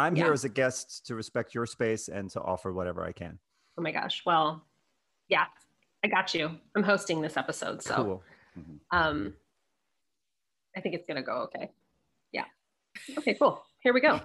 [0.00, 0.24] I'm Yeah.
[0.24, 3.38] here as a guest to respect your space and to offer whatever I can.
[3.78, 4.22] Oh my gosh.
[4.26, 4.64] Well,
[5.28, 5.46] yeah,
[6.04, 6.50] I got you.
[6.76, 8.22] I'm hosting this episode, so Cool.
[8.90, 9.34] um,
[10.76, 11.70] I think it's gonna go okay.
[12.32, 12.44] Yeah.
[13.18, 13.34] Okay.
[13.34, 13.62] Cool.
[13.80, 14.20] Here we go.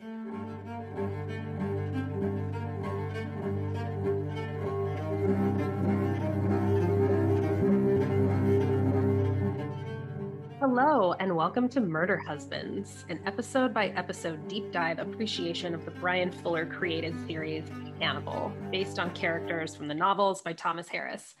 [10.60, 15.90] Hello, and welcome to Murder Husbands, an episode by episode deep dive appreciation of the
[15.90, 17.64] Bryan Fuller created series
[17.98, 21.34] Hannibal, based on characters from the novels by Thomas Harris.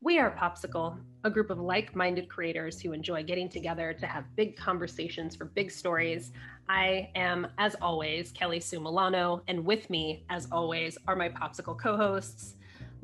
[0.00, 4.36] We are POPSKL, a group of like minded creators who enjoy getting together to have
[4.36, 6.30] big conversations for big stories.
[6.68, 11.80] I am, as always, Kelly Sue Milano, and with me, as always, are my POPSKL
[11.80, 12.55] co hosts.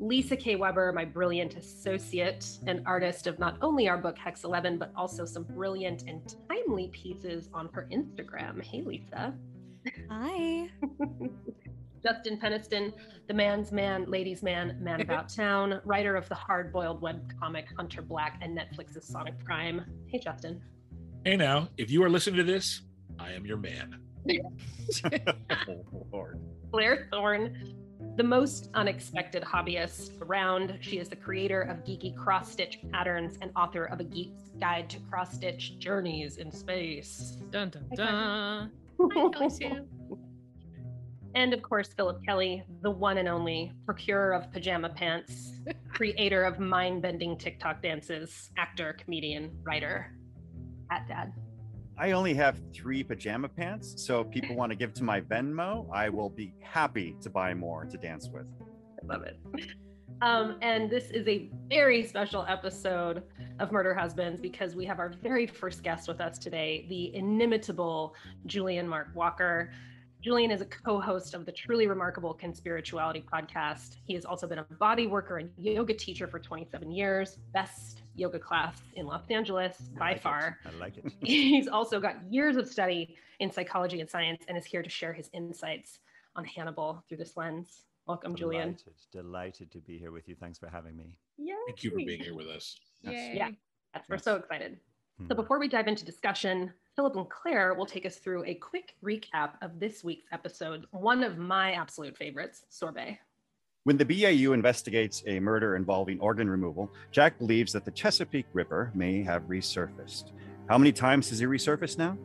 [0.03, 0.57] Lisa K.
[0.57, 5.23] Weber, my brilliant associate and artist of not only our book Hex 11, but also
[5.23, 8.61] some brilliant and timely pieces on her Instagram.
[8.61, 9.33] Hey, Lisa.
[10.09, 10.67] Hi.
[12.03, 12.91] Justin Peniston,
[13.29, 15.09] the man's man, ladies' man, man mm-hmm.
[15.09, 19.85] about town, writer of the hard boiled webcomic Hunter Black and Netflix's Sonic Prime.
[20.07, 20.61] Hey, Justin.
[21.23, 22.81] Hey now, if you are listening to this,
[23.17, 24.01] I am your man.
[25.69, 26.41] oh, Lord.
[26.71, 27.73] Claire Thorne,
[28.15, 30.77] the most unexpected hobbyist around.
[30.81, 34.89] She is the creator of geeky cross stitch patterns and author of a geek's guide
[34.91, 37.37] to cross stitch journeys in space.
[37.49, 38.71] Dun dun dun.
[38.99, 39.87] Hi, Kelly Sue.
[41.35, 45.53] And of course, Phillip Kelly, the one and only procurer of pajama pants,
[45.91, 50.15] creator of mind bending TikTok dances, actor, comedian, writer.
[50.91, 51.33] At dad.
[51.97, 55.87] I only have three pajama pants, so if people want to give to my Venmo,
[55.93, 58.47] I will be happy to buy more to dance with.
[58.61, 59.37] I love it.
[60.21, 63.23] Um, and this is a very special episode
[63.59, 68.15] of Murder Husbands because we have our very first guest with us today, the inimitable
[68.45, 69.71] Julian Mark Walker.
[70.21, 73.97] Julian is a co host of the truly remarkable Conspirituality podcast.
[74.05, 78.39] He has also been a body worker and yoga teacher for 27 years, best yoga
[78.39, 80.21] class in Los Angeles I by like it.
[80.21, 80.59] far.
[80.65, 81.11] I like it.
[81.23, 85.13] He's also got years of study in psychology and science and is here to share
[85.13, 85.99] his insights
[86.35, 87.83] on Hannibal through this lens.
[88.07, 88.69] Welcome, Julian.
[88.75, 90.35] Delighted, delighted to be here with you.
[90.35, 91.17] Thanks for having me.
[91.37, 91.53] Yay.
[91.67, 92.75] Thank you for being here with us.
[93.01, 93.33] Yay.
[93.35, 93.49] Yeah.
[93.95, 94.77] Yes, we're so excited.
[95.19, 95.35] So Hmm.
[95.35, 99.53] before we dive into discussion, Phillip and Claire will take us through a quick recap
[99.61, 103.19] of this week's episode, one of my absolute favorites, Sorbet.
[103.85, 108.91] When the BAU investigates a murder involving organ removal, Jack believes that the Chesapeake Ripper
[108.95, 110.31] may have resurfaced.
[110.69, 112.17] How many times has he resurfaced now?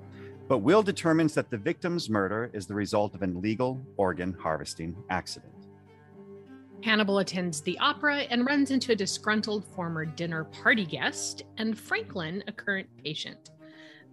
[0.46, 4.94] But Will determines that the victim's murder is the result of an illegal organ harvesting
[5.10, 5.52] accident.
[6.84, 12.44] Hannibal attends the opera and runs into a disgruntled former dinner party guest and Franklin,
[12.46, 13.50] a current patient.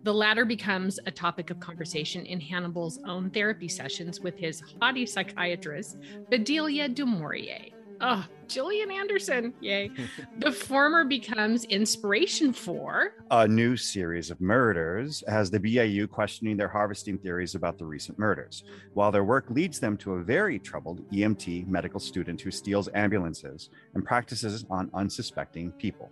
[0.05, 5.03] The latter becomes a topic of conversation in Hannibal's own therapy sessions with his haughty
[5.07, 5.97] psychiatrist,
[6.29, 7.71] Bedelia du Maurier.
[7.99, 9.51] Oh, Gillian Anderson.
[9.61, 9.89] Yay.
[10.37, 16.67] the former becomes inspiration for A new series of murders as the BAU questioning their
[16.67, 21.01] harvesting theories about the recent murders, while their work leads them to a very troubled
[21.09, 26.11] EMT medical student who steals ambulances and practices on unsuspecting people.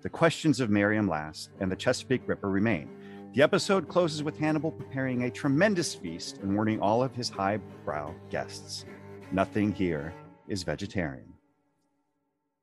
[0.00, 2.88] The questions of Miriam Lass and the Chesapeake Ripper remain.
[3.32, 8.12] The episode closes with Hannibal preparing a tremendous feast and warning all of his highbrow
[8.28, 8.84] guests.
[9.30, 10.12] Nothing here
[10.48, 11.32] is vegetarian.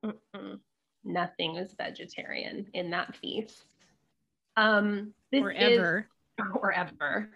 [0.06, 0.60] Mm-mm.
[1.06, 3.64] Nothing is vegetarian in that feast.
[4.58, 6.04] Um, this or is-
[6.56, 7.30] or ever.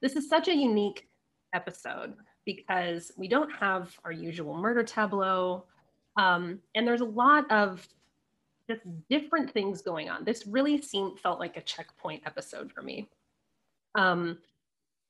[0.00, 1.08] This is such a unique
[1.54, 2.14] episode
[2.46, 5.64] because we don't have our usual murder tableau.
[6.16, 7.86] Um, and there's a lot of
[8.68, 10.24] just different things going on.
[10.24, 13.08] This really seemed felt like a checkpoint episode for me.
[13.94, 14.38] Um,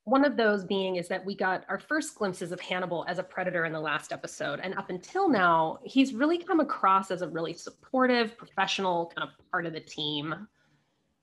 [0.05, 3.23] one of those being is that we got our first glimpses of Hannibal as a
[3.23, 4.59] predator in the last episode.
[4.61, 9.51] And up until now, he's really come across as a really supportive, professional kind of
[9.51, 10.47] part of the team.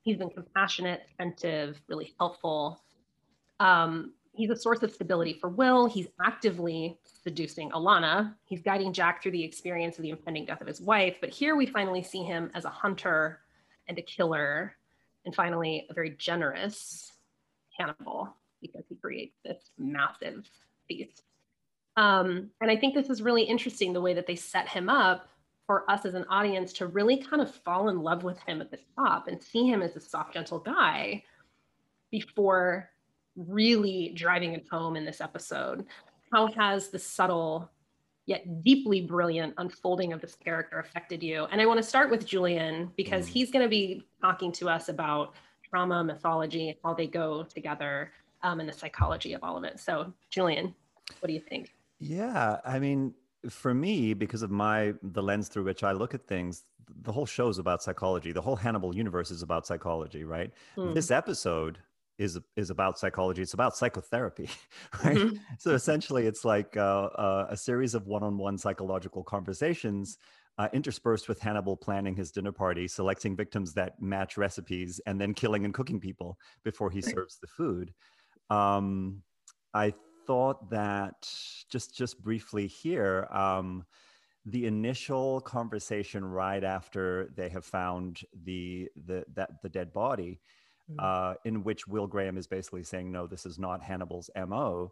[0.04, 2.84] He's been compassionate, attentive, really helpful.
[3.60, 5.88] Um, he's a source of stability for Will.
[5.88, 8.34] He's actively seducing Alana.
[8.46, 11.18] He's guiding Jack through the experience of the impending death of his wife.
[11.22, 13.42] But here we finally see him as a hunter
[13.88, 14.76] and a killer,
[15.26, 17.12] and finally, a very generous
[17.78, 20.50] Hannibal because he creates this massive
[20.88, 21.24] feast.
[21.98, 25.28] Um, and I think this is really interesting the way that they set him up
[25.66, 28.72] for us as an audience to really kind of fall in love with him at
[28.72, 31.24] the top and see him as a soft, gentle guy
[32.12, 32.90] before
[33.36, 35.86] really driving it home in this episode.
[36.32, 37.70] How has the subtle
[38.26, 41.46] yet deeply brilliant unfolding of this character affected you?
[41.52, 43.30] And I want to start with Julian because Mm.
[43.30, 45.34] he's going to be talking to us about
[45.70, 48.12] trauma, mythology, how they go together.
[48.44, 49.80] um, and the psychology of all of it.
[49.80, 50.76] So, Julian,
[51.20, 51.74] what do you think?
[51.98, 53.16] Yeah, I mean,
[53.50, 56.64] for me, because of my the lens through which I look at things,
[57.02, 58.32] the whole show is about psychology.
[58.32, 60.52] The whole Hannibal universe is about psychology, right?
[60.76, 60.94] Hmm.
[60.94, 61.80] This episode
[62.18, 63.42] is is about psychology.
[63.42, 64.50] It's about psychotherapy,
[65.04, 65.24] right?
[65.24, 65.46] Mhm.
[65.60, 70.18] So essentially, it's like uh, uh, a series of one-on-one psychological conversations.
[70.58, 75.34] Uh, interspersed with Hannibal planning his dinner party, selecting victims that match recipes, and then
[75.34, 77.16] killing and cooking people before he Right.
[77.16, 77.94] serves the food.
[78.50, 79.24] Um,
[79.74, 79.94] I
[80.28, 81.30] thought that
[81.70, 83.86] just just briefly here, um,
[84.46, 90.42] the initial conversation right after they have found the the that the dead body,
[90.90, 91.04] Mm.
[91.04, 94.92] uh, in which Will Graham is basically saying, "No, this is not Hannibal's mo,"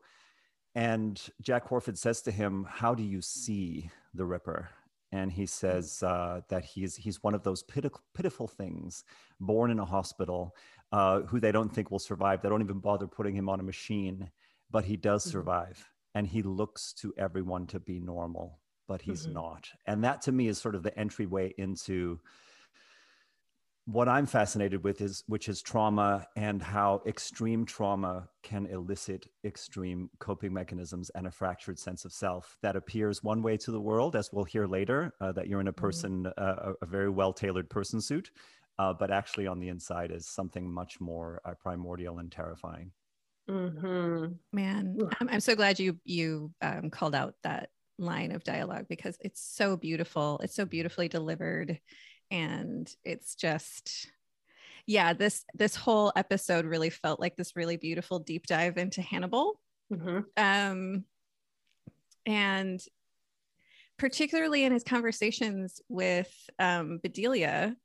[0.75, 4.69] and Jack Crawford says to him, "How do you see the Ripper?"
[5.11, 9.03] And he says uh, that he's he's one of those pitiful, pitiful things,
[9.39, 10.55] born in a hospital,
[10.91, 12.41] uh, who they don't think will survive.
[12.41, 14.31] They don't even bother putting him on a machine,
[14.71, 15.29] but he does Mhm.
[15.29, 19.33] survive, and he looks to everyone to be normal, but he's Mhm.
[19.33, 19.69] not.
[19.85, 22.19] And that to me is sort of the entryway into
[23.85, 30.09] what I'm fascinated with is which is trauma and how extreme trauma can elicit extreme
[30.19, 34.15] coping mechanisms and a fractured sense of self that appears one way to the world,
[34.15, 37.33] as we'll hear later, uh, that you're in a person, uh, a, a very well
[37.33, 38.31] tailored person suit,
[38.80, 42.91] uh, but actually on the inside is something much more uh, primordial and terrifying.
[43.50, 44.38] Mhm.
[44.53, 47.69] Man, I'm, I'm so glad you you um, called out that
[48.00, 50.39] line of dialogue because it's so beautiful.
[50.41, 51.79] It's so beautifully delivered,
[52.33, 54.09] and it's just,
[54.88, 55.13] yeah.
[55.13, 59.59] This this whole episode really felt like this really beautiful deep dive into Hannibal,
[59.91, 60.25] Mhm.
[60.35, 61.06] um,
[62.25, 62.83] and
[63.97, 67.75] particularly in his conversations with um, Bedelia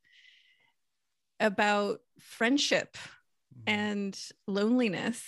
[1.39, 2.97] about friendship
[3.67, 5.23] and loneliness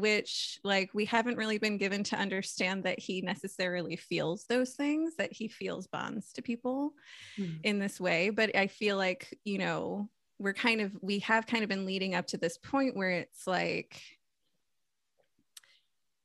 [0.00, 5.16] which like we haven't really been given to understand that he necessarily feels those things
[5.16, 6.92] that he feels bonds to people
[7.38, 7.60] Mhm.
[7.64, 10.08] in this way but i feel like you know
[10.38, 13.46] we're kind of we have kind of been leading up to this point where it's
[13.46, 14.00] like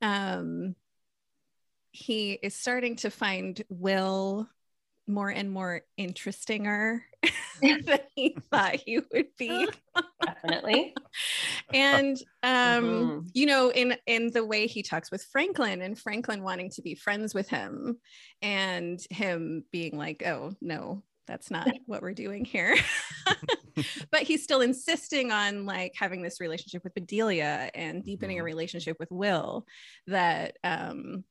[0.02, 0.76] um
[1.92, 4.50] he is starting to find will
[5.08, 7.02] more and more interestinger
[7.62, 9.68] than he thought he would be
[10.26, 10.96] Definitely.
[11.72, 13.30] And um Mhm.
[13.34, 16.96] you know in in the way he talks with franklin and franklin wanting to be
[16.96, 17.98] friends with him
[18.42, 22.76] and him being like oh no that's not what we're doing here
[24.12, 28.46] but he's still insisting on like having this relationship with bedelia and deepening a Mhm.
[28.46, 29.66] relationship with will
[30.08, 31.24] that um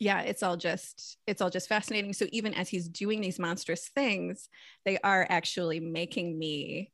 [0.00, 3.88] yeah it's all just it's all just fascinating so even as he's doing these monstrous
[3.94, 4.48] things
[4.84, 6.90] they are actually making me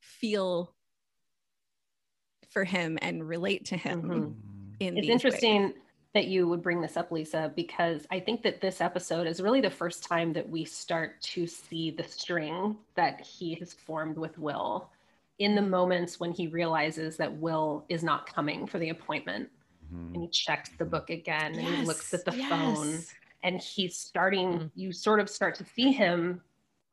[0.00, 0.74] feel
[2.56, 4.34] for him and relate to him Mhm.
[4.80, 5.74] in It's interesting ways.
[6.14, 9.60] that you would bring this up, Lisa, because I think that this episode is really
[9.60, 14.38] the first time that we start to see the string that he has formed with
[14.38, 14.88] Will
[15.38, 19.50] in the moments when he realizes that Will is not coming for the appointment.
[19.90, 23.00] And he checks the book again and he looks at the phone
[23.42, 24.70] and he's starting, Mhm.
[24.74, 26.40] you sort of start to see him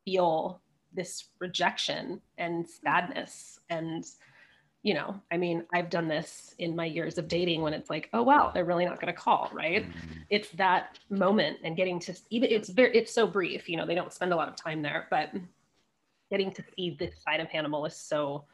[0.04, 0.60] feel
[0.92, 4.04] this rejection and sadness and
[4.84, 8.08] you know i mean i've done this in my years of dating when it's like
[8.12, 9.88] oh wow they're really not going to call right?
[9.88, 10.12] Mm-hmm.
[10.30, 13.94] It's that moment and getting to even it's very it's so brief you know they
[13.94, 15.30] don't spend a lot of time there but
[16.30, 18.44] getting to see this side of hannibal is so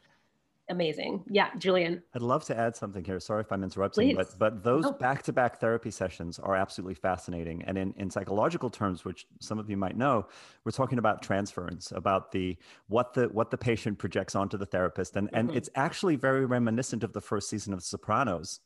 [0.71, 3.21] amazing yeah julian I'd love to add something here.
[3.21, 4.17] Sorry if I'm interrupting, Please.
[4.17, 4.93] but but those No.
[4.93, 7.62] back-to-back therapy sessions are absolutely fascinating.
[7.67, 10.27] And in, in psychological terms, which some of you might know,
[10.65, 12.57] we're talking about transference, about the
[12.89, 15.17] what the what the patient projects onto the therapist.
[15.17, 15.57] And and Mhm.
[15.57, 18.61] it's actually very reminiscent of the first season of Sopranos,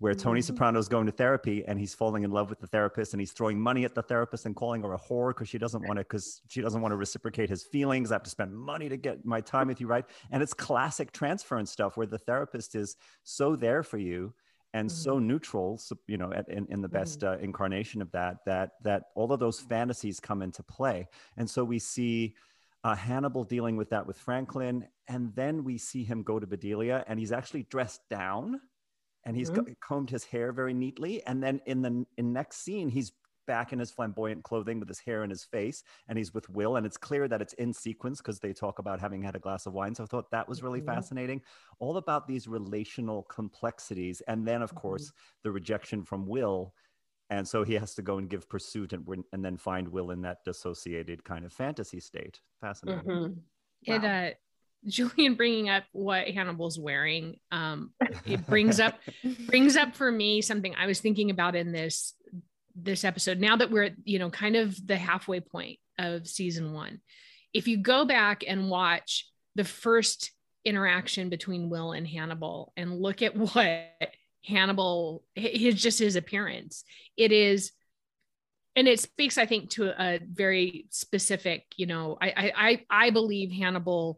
[0.00, 0.44] where Tony Mhm.
[0.44, 3.60] Soprano's going to therapy and he's falling in love with the therapist and he's throwing
[3.60, 6.40] money at the therapist and calling her a whore because she doesn't want to because
[6.48, 8.10] she doesn't want to reciprocate his feelings.
[8.10, 10.06] I have to spend money to get my time with you, right?
[10.30, 14.34] And it's classic transference stuff where the therapist is so there for you
[14.72, 18.36] and so neutral, so, you know, at, in, in the best uh, incarnation of that,
[18.46, 21.08] that that all of those fantasies come into play.
[21.36, 22.36] And so we see
[22.84, 27.04] uh, Hannibal dealing with that with Franklin, and then we see him go to Bedelia,
[27.08, 28.60] and he's actually dressed down,
[29.24, 32.88] and he's co- combed his hair very neatly, and then in the in next scene
[32.88, 33.12] he's
[33.46, 36.76] back in his flamboyant clothing with his hair in his face, and he's with Will,
[36.76, 39.66] and it's clear that it's in sequence because they talk about having had a glass
[39.66, 39.94] of wine.
[39.94, 40.86] So I thought that was really Mhm.
[40.86, 41.42] fascinating,
[41.80, 44.80] all about these relational complexities, and then of Mhm.
[44.80, 45.12] course
[45.42, 46.74] the rejection from Will.
[47.30, 50.20] And so he has to go and give pursuit and, and then find Will in
[50.22, 52.40] that dissociated kind of fantasy state.
[52.60, 53.04] Fascinating.
[53.04, 53.42] Mhm.
[53.86, 54.34] It uh
[54.86, 57.92] Julian bringing up what Hannibal's wearing, um,
[58.26, 58.98] it brings up
[59.46, 62.14] brings up for me something I was thinking about in this
[62.74, 63.38] this episode.
[63.38, 67.00] Now that we're you know kind of the halfway point of season one,
[67.52, 70.32] if you go back and watch the first
[70.64, 73.86] interaction between Will and Hannibal and look at what
[74.44, 76.84] Hannibal his just his appearance,
[77.16, 77.72] it is
[78.76, 83.50] and it speaks i think to a very specific you know i i i believe
[83.50, 84.16] hannibal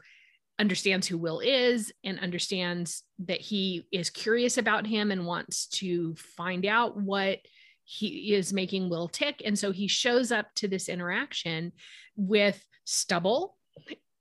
[0.63, 6.15] understands who will is and understands that he is curious about him and wants to
[6.15, 7.39] find out what
[7.83, 9.43] he is making will tick.
[9.45, 11.73] And so he shows up to this interaction
[12.15, 13.57] with stubble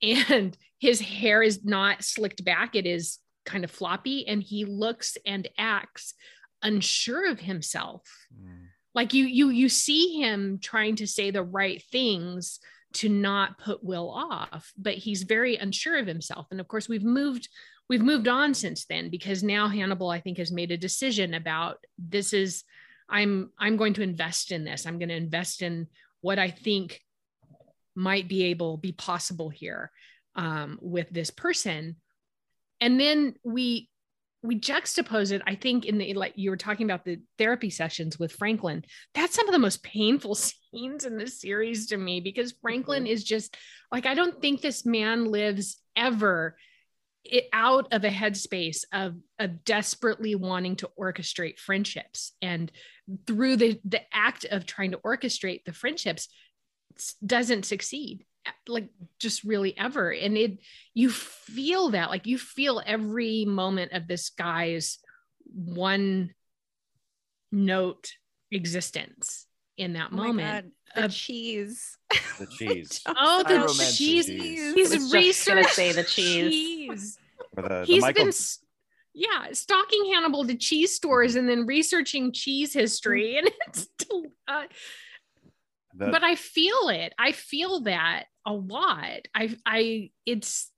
[0.01, 2.75] and his hair is not slicked back.
[2.75, 4.27] It is kind of floppy.
[4.27, 6.15] And he looks and acts
[6.63, 8.01] unsure of himself.
[8.33, 8.65] Mm.
[8.95, 12.59] Like you you you see him trying to say the right things
[12.93, 16.47] to not put will off but he's very unsure of himself.
[16.51, 17.49] And of course we've moved
[17.89, 21.77] we've moved on since then because now hannibal i think has made a decision about
[21.97, 22.63] this is
[23.09, 24.85] i'm i'm going to invest in this.
[24.85, 25.87] I'm going to invest in
[26.21, 27.01] what i think
[27.95, 29.91] might be able be possible here
[30.35, 31.97] um, with this person.
[32.79, 33.89] And then we
[34.43, 38.17] we juxtapose it i think in the like you were talking about the therapy sessions
[38.17, 38.83] with franklin.
[39.13, 40.35] That's some of the most painful
[40.73, 43.13] scenes in the series to me because franklin mm-hmm.
[43.13, 43.55] is just
[43.91, 46.55] like i don't think this man lives ever
[47.23, 52.33] it, out of a headspace of of desperately wanting to orchestrate friendships.
[52.41, 52.71] And
[53.27, 56.27] through the the act of trying to orchestrate the friendships
[57.25, 58.25] doesn't succeed
[58.67, 60.11] like just really ever.
[60.11, 60.59] And it
[60.93, 64.99] you feel that like you feel every moment of this guy's
[65.53, 66.33] one
[67.51, 68.13] note
[68.51, 71.97] existence in that oh moment the of, cheese.
[72.39, 73.01] The cheese.
[73.05, 74.25] Oh the cheese.
[74.25, 74.73] cheese.
[74.75, 77.17] He's researching say the cheese, cheese.
[77.53, 78.25] The, he's Michael...
[78.25, 78.33] been
[79.13, 83.87] yeah stalking hannibal to cheese stores and then researching cheese history and it's
[84.47, 84.63] uh,
[85.95, 87.13] the, but I feel it.
[87.17, 89.27] I feel that a lot.
[89.35, 90.71] I I it's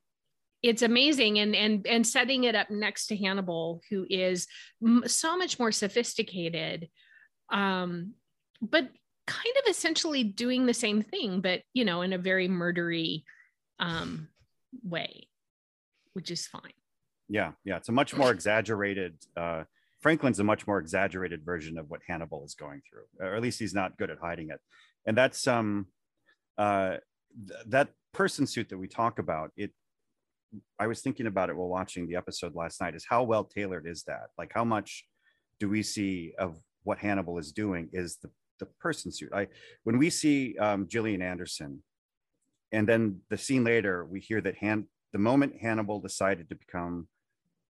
[0.63, 4.47] it's amazing and and and setting it up next to Hannibal who is
[4.81, 6.89] m- so much more sophisticated
[7.51, 8.13] um
[8.61, 8.89] but
[9.27, 13.23] kind of essentially doing the same thing but you know in a very murdery
[13.79, 14.29] um
[14.83, 15.27] way
[16.13, 16.61] which is fine.
[17.27, 19.63] Yeah, yeah, it's a much more exaggerated uh
[20.01, 23.59] Franklin's a much more exaggerated version of what Hannibal is going through, or at least
[23.59, 24.59] he's not good at hiding it.
[25.05, 25.87] And that's um,
[26.57, 26.97] uh,
[27.47, 29.51] th- that person suit that we talk about.
[29.57, 29.71] It,
[30.79, 32.95] I was thinking about it while watching the episode last night.
[32.95, 34.27] Is how well tailored is that?
[34.37, 35.05] Like, how much
[35.59, 37.89] do we see of what Hannibal is doing?
[37.91, 38.29] Is the
[38.59, 39.31] the person suit?
[39.33, 39.47] I
[39.83, 41.83] when we see um, Gillian Anderson,
[42.71, 47.07] and then the scene later, we hear that Han- the moment Hannibal decided to become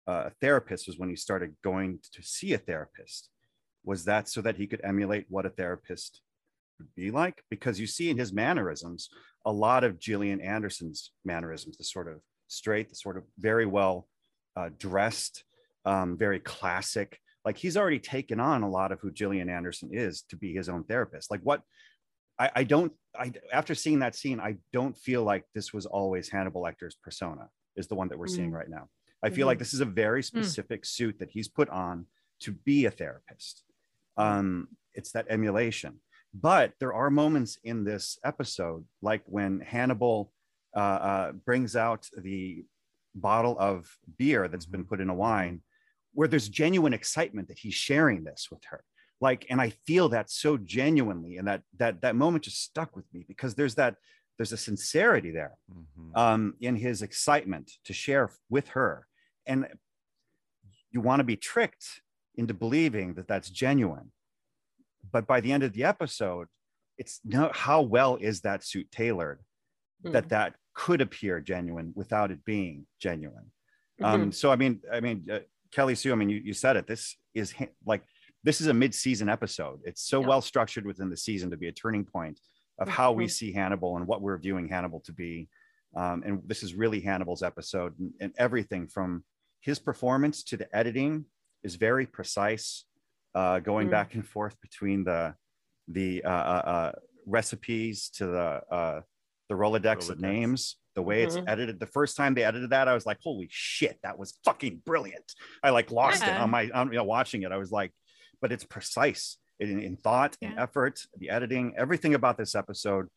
[0.06, 3.30] a therapist was when he started going to see a therapist.
[3.84, 6.20] Was that so that he could emulate what a therapist
[6.78, 7.42] would be like?
[7.50, 9.08] Because you see in his mannerisms
[9.44, 14.06] a lot of Gillian Anderson's mannerisms, the sort of straight, the sort of very well
[14.56, 15.44] uh, dressed,
[15.84, 17.18] um, very classic.
[17.44, 20.68] Like he's already taken on a lot of who Gillian Anderson is to be his
[20.68, 21.30] own therapist.
[21.30, 21.62] Like what
[22.38, 26.28] I, I don't I after seeing that scene, I don't feel like this was always
[26.28, 28.36] Hannibal Lecter's persona, is the one that we're mm.
[28.36, 28.88] seeing right now.
[29.22, 29.46] I feel mm-hmm.
[29.48, 30.26] like this is a very hmm.
[30.26, 30.86] specific mm.
[30.86, 32.06] suit that he's put on
[32.40, 33.62] to be a therapist.
[34.16, 36.00] Um, it's that emulation.
[36.34, 40.32] But there are moments in this episode, like when Hannibal
[40.74, 42.64] uh, uh, brings out the
[43.14, 43.86] bottle of
[44.18, 44.88] beer that's been mm-hmm.
[44.88, 45.60] put in a wine,
[46.14, 48.82] where there's genuine excitement that he's sharing this with her.
[49.20, 53.04] Like, and I feel that so genuinely, and that that that moment just stuck with
[53.12, 53.96] me because there's that
[54.38, 56.16] there's a sincerity there mm-hmm.
[56.16, 59.06] um, in his excitement to share with her
[59.46, 59.66] and
[60.90, 62.02] you want to be tricked
[62.36, 64.10] into believing that that's genuine
[65.11, 66.49] but by the end of the episode
[66.99, 69.40] it's not how well is that suit tailored
[70.04, 70.12] mm.
[70.12, 73.50] that that could appear genuine without it being genuine
[74.00, 74.04] mm-hmm.
[74.04, 75.38] um so i mean i mean uh,
[75.71, 77.54] kelly sue i mean you, you said it this is
[77.87, 78.02] like
[78.44, 80.26] this is a mid-season episode it's so yeah.
[80.28, 82.38] well structured within the season to be a turning point
[82.78, 82.97] of mm-hmm.
[82.97, 85.49] how we see hannibal and what we're viewing hannibal to be
[85.94, 89.25] um, and this is really hannibal's episode and, and everything from
[89.62, 91.25] his performance to the editing
[91.62, 92.85] is very precise,
[93.34, 93.92] uh, going mm.
[93.92, 95.34] back and forth between the
[95.88, 96.92] the uh, uh, uh
[97.26, 99.00] recipes to the uh,
[99.48, 100.76] the Rolodex, Rolodex, of names.
[100.94, 101.38] The way mm-hmm.
[101.38, 104.38] it's edited, the first time they edited that, I was like, "Holy shit, that was
[104.44, 106.36] fucking brilliant!" I like lost yeah.
[106.36, 107.52] it on my on, you know, watching it.
[107.52, 107.92] I was like,
[108.40, 110.52] "But it's precise in, in thought, yeah.
[110.52, 113.08] in effort, the editing, everything about this episode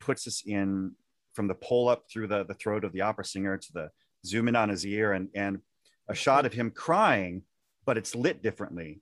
[0.00, 0.92] puts us in
[1.34, 3.90] from the pull up through the the throat of the opera singer to the
[4.24, 5.58] zoom in on his ear and and
[6.08, 7.42] a shot of him crying,
[7.86, 9.00] but it's lit differently.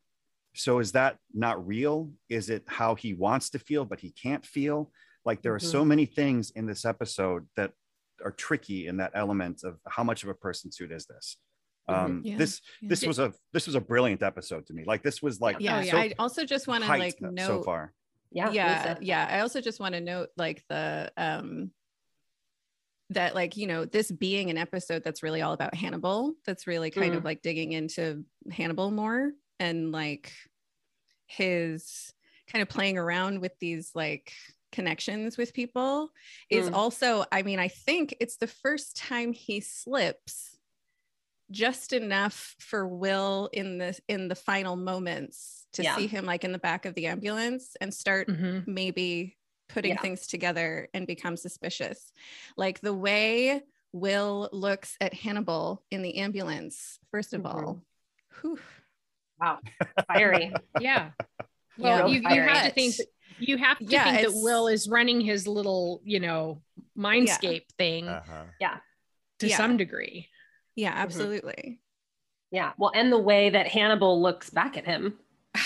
[0.55, 2.11] So is that not real?
[2.29, 4.91] Is it how he wants to feel, but he can't feel?
[5.25, 7.73] Like there are so many things in this episode that
[8.25, 11.37] are tricky in that element of how much of a person suit is this.
[11.89, 12.89] Um, Yeah, this yeah.
[12.89, 14.85] this was a this was a brilliant episode to me.
[14.85, 15.97] Like this was like yeah, yeah.
[15.97, 17.93] I also just want to hyped like so far.
[18.33, 18.53] Yeah.
[18.53, 21.73] yeah yeah i also just want to note like the um
[23.11, 26.91] that like you know this being an episode that's really all about hannibal that's really
[26.93, 27.25] kind of Mm.
[27.25, 30.33] like digging into hannibal more and like
[31.27, 32.13] his
[32.49, 34.33] kind of playing around with these like
[34.73, 36.11] connections with people
[36.49, 36.75] is Mm.
[36.75, 40.57] also i mean i think it's the first time he slips
[41.51, 45.97] just enough for will in the in the final moments to Yeah.
[45.97, 48.67] see him like in the back of the ambulance and start Mhm.
[48.67, 49.37] maybe
[49.69, 50.01] putting Yeah.
[50.01, 52.13] things together and become suspicious.
[52.57, 53.63] Like the way
[53.93, 57.47] Will looks at Hannibal in the ambulance, first of Mhm.
[57.47, 57.83] all,
[58.41, 58.61] whew,
[59.41, 59.59] Wow.
[60.09, 60.53] Fiery.
[60.81, 61.11] Yeah.
[61.77, 63.07] Yeah, Well, you, you have to think that,
[63.39, 66.63] you have to Yeah, think that Will is running his little, you know,
[66.97, 68.77] mindscape thing Uh-huh.
[69.39, 69.57] to yeah.
[69.57, 70.29] some degree.
[70.77, 71.81] Yeah, absolutely.
[72.51, 72.73] Yeah.
[72.77, 75.19] Well, and the way that Hannibal looks back at him.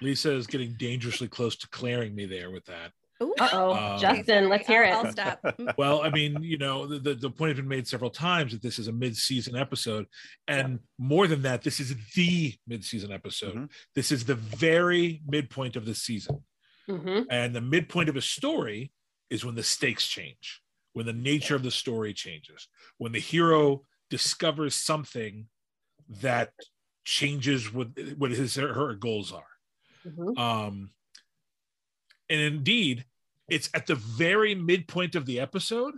[0.00, 2.92] Lisa is getting dangerously close to clearing me there with that.
[3.22, 3.34] Ooh.
[3.38, 3.70] Uh oh.
[3.72, 4.92] Uh, Justin, let's hear it.
[4.92, 5.40] I'll, I'll stop.
[5.78, 8.62] Well, I mean, you know, the, the, the point has been made several times that
[8.62, 10.06] this is a mid-season episode.
[10.46, 13.54] And more than that, this is the mid-season episode.
[13.54, 13.70] Mhm.
[13.94, 16.44] This is the very midpoint of the season.
[16.88, 18.92] hmm And the midpoint of a story
[19.30, 23.82] is when the stakes change, when the nature of the story changes, when the hero
[24.10, 25.48] discovers something
[26.22, 26.52] that
[27.04, 29.44] changes what, what his or her goals are.
[30.04, 30.90] hmm Um,
[32.30, 33.04] and indeed,
[33.48, 35.94] it's at the very midpoint of the episode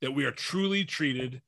[0.00, 1.42] that we are truly treated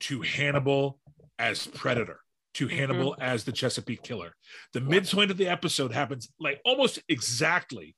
[0.00, 1.00] to Hannibal
[1.38, 2.20] as predator,
[2.54, 4.34] to Hannibal as the Chesapeake killer.
[4.72, 7.96] The midpoint of the episode happens like almost exactly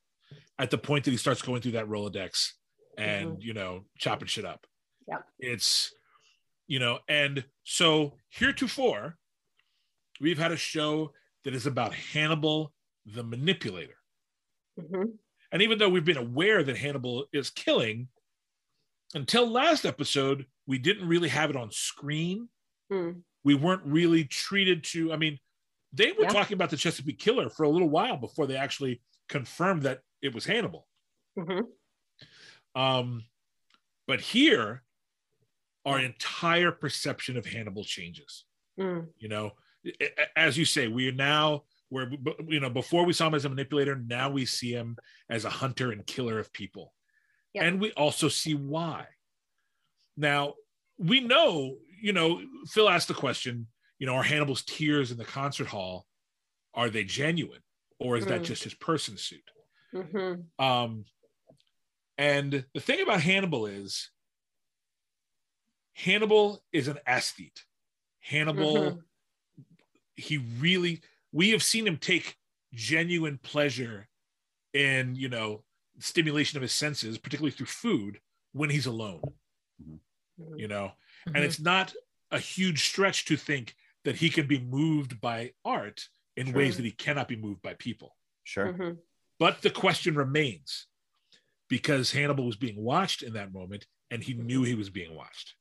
[0.58, 2.52] at the point that he starts going through that Rolodex
[2.98, 4.66] and you know chopping shit up.
[5.08, 5.18] Yeah.
[5.38, 5.92] It's
[6.66, 9.16] you know, and so heretofore,
[10.20, 11.12] we've had a show
[11.44, 12.72] that is about Hannibal
[13.06, 13.96] the manipulator.
[14.78, 15.04] hmm
[15.52, 18.08] And even though we've been aware that Hannibal is killing,
[19.14, 22.48] until last episode, we didn't really have it on screen.
[22.92, 23.22] Mm.
[23.42, 25.38] We weren't really treated to, I mean,
[25.92, 26.28] they were Yeah.
[26.32, 30.34] talking about the Chesapeake Killer for a little while before they actually confirmed that it
[30.34, 30.86] was Hannibal.
[31.36, 31.60] hmm
[32.74, 33.24] Um,
[34.06, 34.84] but here,
[35.84, 38.44] our entire perception of Hannibal changes.
[38.78, 39.08] Mm.
[39.18, 39.52] You know,
[40.36, 42.10] as you say, we are now where
[42.48, 44.96] you know before we saw him as a manipulator, now we see him
[45.28, 46.94] as a hunter and killer of people,
[47.52, 47.64] Yeah.
[47.64, 49.06] and we also see why.
[50.16, 50.54] Now
[50.98, 53.66] we know, you know, Phil asked the question,
[53.98, 56.06] you know, are Hannibal's tears in the concert hall
[56.72, 57.62] are they genuine,
[57.98, 58.44] or is that Mm.
[58.44, 59.50] just his person suit?
[59.92, 61.04] hmm Um,
[62.16, 64.10] and the thing about Hannibal is
[65.94, 67.64] Hannibal is an aesthete.
[68.20, 69.04] Hannibal, Mhm.
[70.16, 72.36] he really, we have seen him take
[72.72, 74.08] genuine pleasure
[74.72, 75.64] in, you know,
[75.98, 78.20] stimulation of his senses, particularly through food
[78.52, 79.22] when he's alone,
[80.56, 80.92] you know,
[81.26, 81.44] and Mhm.
[81.44, 81.94] it's not
[82.30, 86.84] a huge stretch to think that he can be moved by art in ways that
[86.84, 88.16] he cannot be moved by people.
[88.44, 88.72] Sure.
[88.72, 88.92] hmm
[89.38, 90.86] But the question remains
[91.68, 95.54] because Hannibal was being watched in that moment and he knew he was being watched.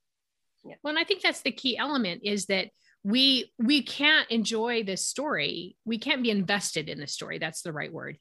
[0.63, 2.71] Well, and I think that's the key element is that
[3.03, 5.77] we we can't enjoy this story.
[5.85, 7.39] We can't be invested in the story.
[7.39, 8.17] That's the right word,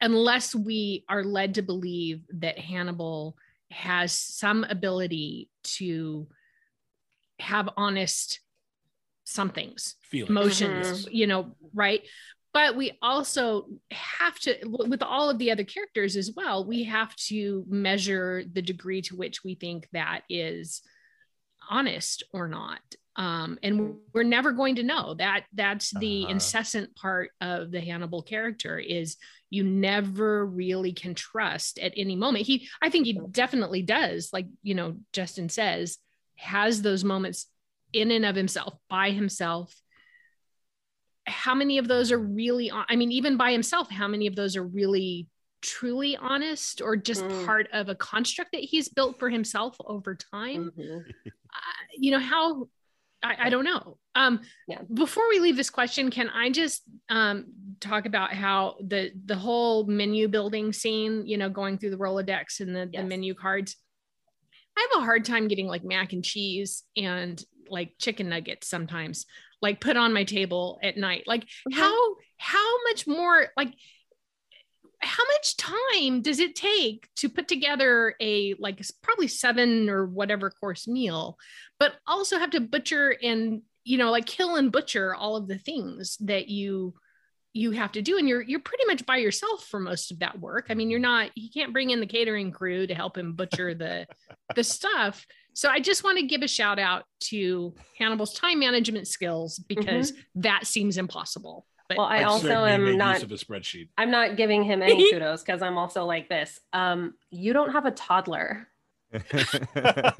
[0.00, 3.36] unless we are led to believe that Hannibal
[3.70, 6.26] has some ability to
[7.38, 8.40] have honest
[9.24, 10.30] somethings Feeling.
[10.30, 11.14] emotions mm-hmm.
[11.14, 12.02] you know right
[12.52, 17.14] but we also have to with all of the other characters as well we have
[17.14, 20.82] to measure the degree to which we think that is
[21.70, 22.80] honest or not
[23.20, 25.14] um, and we're never going to know.
[25.14, 26.32] That that's the Uh-huh.
[26.32, 29.16] incessant part of the hannibal character is
[29.50, 32.46] you never really can trust at any moment.
[32.46, 35.98] He i think he definitely does like you know justin says
[36.36, 37.46] has those moments
[37.92, 39.68] in and of himself by himself.
[41.26, 44.56] How many of those are really i mean even by himself how many of those
[44.56, 45.28] are really
[45.60, 47.44] truly honest or just Mm.
[47.46, 50.72] part of a construct that he's built for himself over time?
[50.76, 50.98] Hmm
[51.52, 52.68] uh, you know how
[53.22, 54.78] I, I don't know um Yeah.
[54.92, 57.46] before we leave this question can i just um
[57.80, 62.60] talk about how the the whole menu building scene, you know, going through the Rolodex
[62.60, 63.76] and the, the menu cards.
[64.76, 69.26] I have a hard time getting like mac and cheese and like chicken nuggets sometimes,
[69.62, 71.24] like put on my table at night.
[71.26, 71.74] Like Mhm.
[71.74, 73.72] how how much more like
[75.02, 80.50] how much time does it take to put together a like probably seven or whatever
[80.50, 81.38] course meal
[81.78, 85.58] but also have to butcher and you know like kill and butcher all of the
[85.58, 86.94] things that you
[87.52, 88.16] you have to do?
[88.16, 90.66] And you're you're pretty much by yourself for most of that work.
[90.70, 93.74] I mean you're not you can't bring in the catering crew to help him butcher
[93.74, 94.06] the
[94.54, 95.26] the stuff.
[95.52, 99.80] So i just want to give a shout out to hannibal's time management skills mm-hmm.
[99.80, 103.88] because that seems impossible but Well, I also am not use of a spreadsheet.
[103.98, 106.60] I'm not giving him any kudos because I'm also like this.
[106.72, 108.68] Um, you don't have a toddler.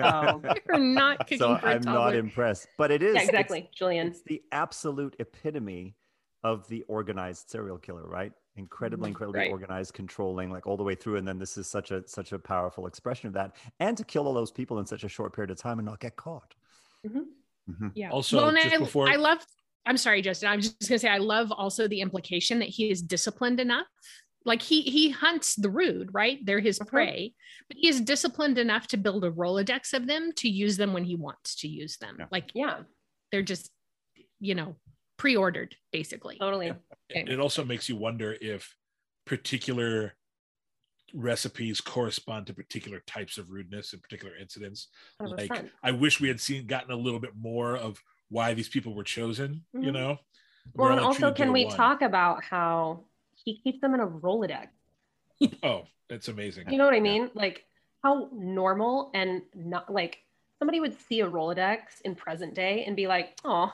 [0.00, 0.42] Oh.
[0.68, 2.66] you're not cooking so for a I'm not impressed.
[2.76, 4.08] But it is Yeah, it's- exactly, Julian.
[4.08, 5.94] It's the absolute epitome
[6.42, 8.32] of the organized serial killer, right?
[8.56, 9.50] Incredibly, mm, incredibly Right.
[9.52, 11.16] organized, controlling, like all the way through.
[11.16, 13.54] And then this is such a such a powerful expression of that.
[13.78, 16.00] And to kill all those people in such a short period of time and not
[16.00, 16.52] get caught.
[17.06, 17.18] Mm-hmm.
[17.70, 17.88] Mm-hmm.
[17.94, 18.10] Yeah.
[18.10, 19.38] Also, well, just I, before- I love.
[19.86, 20.48] I'm sorry, Justin.
[20.50, 23.86] I'm just gonna say I love also the implication that he is disciplined enough.
[24.44, 26.38] Like he he hunts the rude, right?
[26.44, 26.86] They're his Mhm.
[26.88, 27.34] prey,
[27.68, 31.04] but he is disciplined enough to build a rolodex of them to use them when
[31.04, 32.16] he wants to use them.
[32.18, 32.26] Yeah.
[32.30, 32.82] Like Yeah,
[33.32, 33.70] they're just,
[34.38, 34.76] you know,
[35.18, 36.38] pre-ordered basically.
[36.38, 36.68] totally.
[37.10, 38.74] it it also makes you wonder if
[39.26, 40.14] particular
[41.12, 44.88] recipes correspond to particular types of rudeness and particular incidents
[45.20, 45.50] 100%.
[45.50, 48.94] like i wish we had seen gotten a little bit more of why these people
[48.94, 49.94] were chosen you Mhm.
[49.94, 50.18] know
[50.74, 51.76] Well, We're and also, can we one.
[51.76, 54.68] talk about how he keeps them in a Rolodex?
[55.62, 57.02] oh it's amazing You know what I Yeah.
[57.02, 57.30] mean?
[57.34, 57.64] Like
[58.02, 60.22] how normal and not like
[60.58, 63.72] somebody would see a Rolodex in present day and be like, "Oh,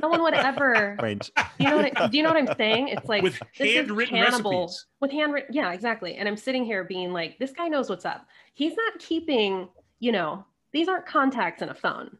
[0.00, 1.30] no one would ever." Range.
[1.58, 1.86] You know what?
[2.00, 2.88] I, do you know what I'm saying?
[2.88, 5.54] It's like with this is handwritten recipes with handwritten.
[5.54, 6.16] Yeah, exactly.
[6.16, 8.26] And I'm sitting here being like, this guy knows what's up.
[8.54, 9.68] He's not keeping.
[10.00, 12.18] You know, these aren't contacts in a phone.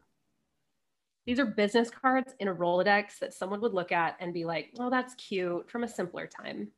[1.25, 4.71] These are business cards in a Rolodex that someone would look at and be like,
[4.75, 6.71] well, that's cute," from a simpler time.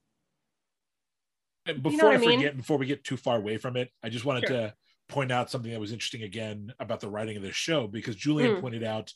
[1.65, 2.39] And know before what I I mean?
[2.39, 4.57] forget, before we get too far away from it, I just wanted Sure.
[4.57, 4.75] to
[5.09, 8.55] point out something that was interesting again about the writing of this show because Julian
[8.57, 8.61] Mm.
[8.61, 9.13] pointed out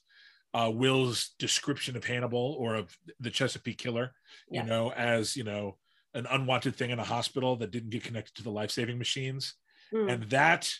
[0.54, 4.14] uh, Will's description of Hannibal or of the Chesapeake Killer,
[4.50, 4.64] Yeah.
[4.64, 5.78] you know, as you know,
[6.14, 9.56] an unwanted thing in a hospital that didn't get connected to the life saving machines,
[9.94, 10.12] Mm.
[10.12, 10.78] and that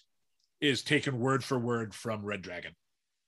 [0.60, 2.76] is taken word for word from Red Dragon.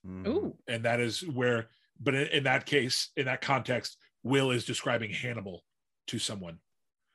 [0.08, 0.56] Ooh.
[0.68, 1.68] and that is where,
[2.00, 5.64] but in, in that case, in that context, Will is describing Hannibal
[6.08, 6.60] to someone,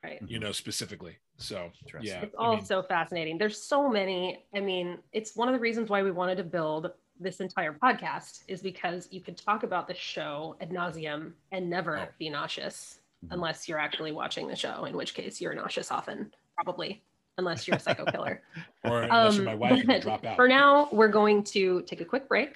[0.05, 0.21] right.
[0.27, 1.19] you know, specifically.
[1.37, 1.71] So
[2.01, 3.39] yeah, It's I all mean- so fascinating.
[3.39, 4.45] There's so many.
[4.55, 8.43] I mean, it's one of the reasons why we wanted to build this entire podcast
[8.49, 12.07] is because you could talk about the show ad nauseum and never Oh.
[12.19, 13.33] be nauseous Mhm.
[13.33, 17.03] unless you're actually watching the show, in which case you're nauseous often, probably,
[17.37, 18.43] unless you're a psycho killer.
[18.85, 20.37] or unless you're Um, my wife, you drop out.
[20.37, 22.55] For now, we're going to take a quick break.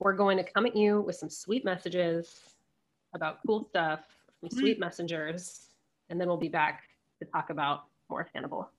[0.00, 2.38] We're going to come at you with some sweet messages
[3.16, 4.04] about cool stuff
[4.38, 5.70] from sweet messengers,
[6.08, 6.84] and then we'll be back
[7.18, 8.70] to talk about more Hannibal.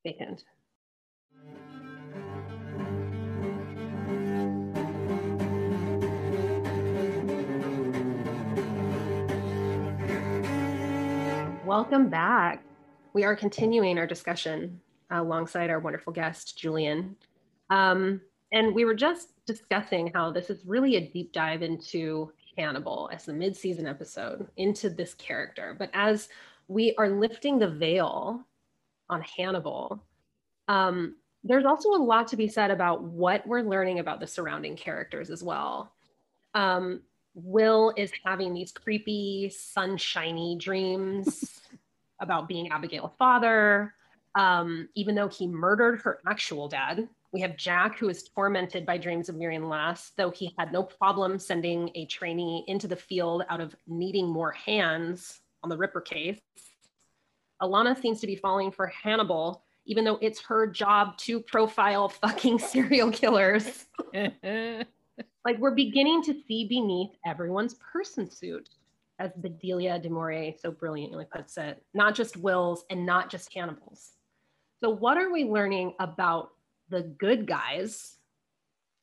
[0.00, 0.42] Stay tuned.
[11.64, 12.64] Welcome back.
[13.12, 17.14] We are continuing our discussion alongside our wonderful guest, Julian.
[17.70, 18.20] Um,
[18.52, 23.24] and we were just discussing how this is really a deep dive into Hannibal as
[23.24, 25.76] the mid-season episode into this character.
[25.78, 26.28] But as
[26.68, 28.44] we are lifting the veil
[29.08, 30.02] on Hannibal,
[30.68, 34.76] um, there's also a lot to be said about what we're learning about the surrounding
[34.76, 35.92] characters as well.
[36.54, 37.02] Um,
[37.34, 41.60] Will is having these creepy, sunshiny dreams
[42.20, 43.94] about being Abigail's father,
[44.34, 47.08] um, even though he murdered her actual dad.
[47.32, 50.82] We have Jack, who is tormented by dreams of Miriam Lass, though he had no
[50.82, 56.00] problem sending a trainee into the field out of needing more hands on the Ripper
[56.00, 56.40] case.
[57.62, 62.58] Alana seems to be falling for Hannibal, even though it's her job to profile fucking
[62.58, 63.86] serial killers.
[64.12, 68.68] like we're beginning to see beneath everyone's person suit,
[69.20, 74.12] as Bedelia du Maurier so brilliantly puts it, not just Will's and not just Hannibal's.
[74.82, 76.52] So, what are we learning about
[76.90, 78.16] the good guys,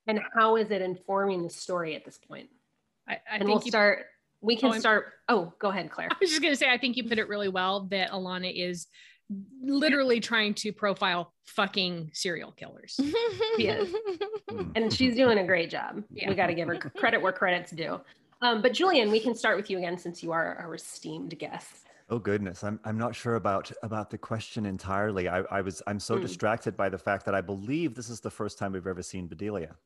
[0.06, 2.50] and how is it informing the story at this point?
[3.08, 4.06] I, I and think we'll you, start.
[4.41, 5.13] We can Oh, start.
[5.28, 6.10] Oh, go ahead, Claire.
[6.12, 8.88] I was just gonna say I think you put it really well that Alana is
[9.62, 13.00] literally trying to profile fucking serial killers.
[13.58, 13.88] Yes.
[14.76, 16.04] And she's doing a great job.
[16.13, 16.30] Yeah.
[16.30, 18.00] We got to give her credit where credit's due.
[18.43, 21.87] Um, but Julian, we can start with you again since you are our esteemed guest.
[22.10, 25.28] Oh goodness, I'm I'm not sure about about the question entirely.
[25.30, 26.20] I, I was I'm so Hmm.
[26.20, 29.28] distracted by the fact that I believe this is the first time we've ever seen
[29.28, 29.78] Bedelia.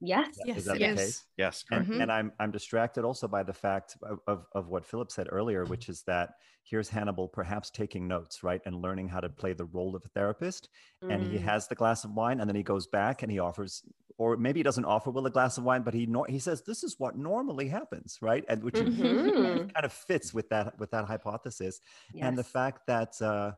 [0.00, 0.38] Yes.
[0.44, 0.96] Yes, Is that yes.
[0.96, 1.24] the case?
[1.38, 2.02] Yes, And, Mhm.
[2.02, 5.64] and I'm I'm distracted also by the fact of, of, of what Phillip said earlier,
[5.64, 9.64] which is that here's Hannibal perhaps taking notes, right, and learning how to play the
[9.66, 10.68] role of a therapist.
[11.08, 11.40] And he Mm.
[11.42, 13.82] has the glass of wine, and then he goes back and he offers,
[14.18, 16.62] or maybe he doesn't offer Will a glass of wine, but he nor- he says
[16.62, 18.84] this is what normally happens, right, and which Mhm.
[19.74, 21.80] kind of fits with that with that hypothesis
[22.20, 23.52] and the fact that uh,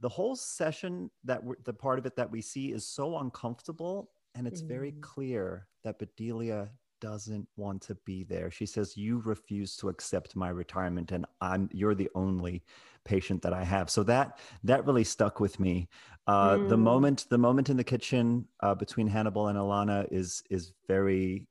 [0.00, 4.10] the whole session that we're, the part of it that we see is so uncomfortable
[4.34, 5.00] and it's very Mm.
[5.00, 10.50] clear that bedelia doesn't want to be there she says you refuse to accept my
[10.50, 12.62] retirement and i'm you're the only
[13.04, 15.88] patient that i have so that that really stuck with me
[16.26, 16.82] uh, the Mm.
[16.82, 21.46] moment the moment in the kitchen uh, between hannibal and alana is is very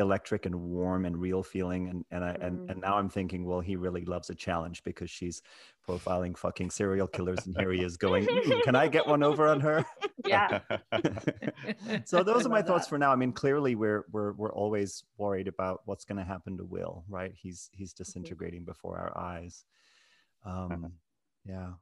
[0.00, 2.70] electric and warm and real feeling and and I and, Mm.
[2.70, 5.40] and now I'm thinking well he really loves a challenge because she's
[5.88, 8.26] profiling fucking serial killers and here he is going
[8.64, 9.84] can I get one over on her
[10.26, 10.60] Yeah.
[12.04, 12.90] so those I are my thoughts that.
[12.90, 16.56] for now I mean clearly we're we're we're always worried about what's going to happen
[16.58, 18.02] to Will right he's he's Mm-hmm.
[18.02, 19.64] disintegrating before our eyes
[20.44, 20.92] um
[21.46, 21.72] yeah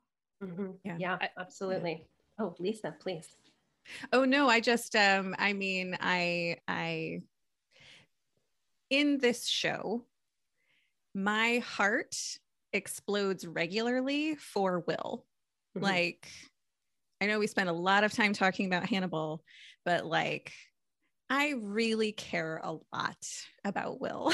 [0.43, 0.75] Mhm.
[0.85, 0.97] Yeah.
[0.99, 1.19] Yeah.
[1.39, 2.09] Absolutely.
[2.41, 3.37] Oh, Lisa, please.
[4.13, 7.23] Oh no, I just um I mean I I
[8.93, 10.05] in this show
[11.15, 12.15] my heart
[12.75, 15.27] explodes regularly for Will.
[15.77, 15.83] Mhm.
[15.83, 16.29] Like
[17.21, 19.43] I know we spent a lot of time talking about Hannibal,
[19.85, 20.53] but like
[21.31, 23.27] I really care a lot
[23.65, 24.33] about Will.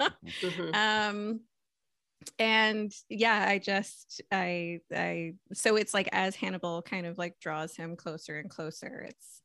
[0.00, 0.74] Mhm.
[0.74, 1.40] um
[2.38, 7.74] and yeah i just i i so it's like as hannibal kind of like draws
[7.74, 9.42] him closer and closer it's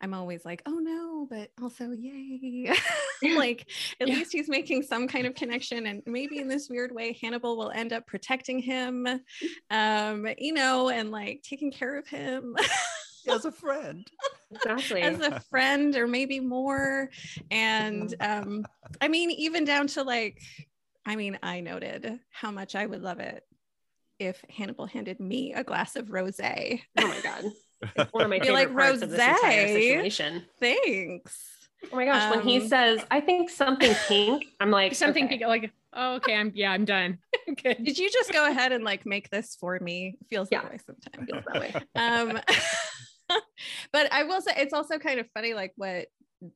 [0.00, 2.72] i'm always like oh no but also yay
[3.36, 4.14] like at Yeah.
[4.14, 7.70] least he's making some kind of connection and maybe in this weird way hannibal will
[7.70, 9.06] end up protecting him
[9.70, 12.56] um you know and like taking care of him
[13.28, 14.10] as a friend
[14.52, 15.02] Exactly.
[15.02, 17.08] as a friend or maybe more
[17.50, 18.64] and um
[19.00, 20.40] i mean even down to like
[21.06, 23.44] i mean i noted how much i would love it
[24.18, 27.44] if hannibal handed me a glass of rosé oh my God.
[27.82, 30.46] It's one of my favorite like, parts of this entire "Rosé?" situation.
[30.58, 31.46] thanks
[31.92, 32.30] Oh my gosh.
[32.30, 35.38] when he Um, says, I think something pink, I'm like, Something okay.
[35.38, 37.18] big, like, oh, okay, I'm yeah, I'm done.
[37.62, 37.82] Good.
[37.84, 40.62] did you just go ahead and like make this for me feels Yeah.
[40.62, 41.74] that way sometimes feels that way.
[41.96, 42.40] um
[43.92, 46.06] but i will say it's also kind of funny like what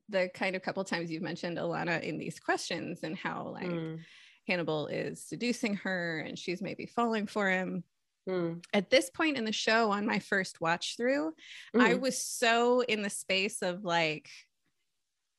[0.09, 3.99] the kind of couple times you've mentioned alana in these questions and how like Mm,
[4.47, 7.83] hannibal is seducing her and she's maybe falling for him
[8.27, 11.33] mm, at this point in the show on my first watch through
[11.75, 11.99] i mm.
[11.99, 14.29] was so in the space of like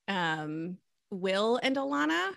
[0.09, 0.77] um
[1.11, 2.31] will and alana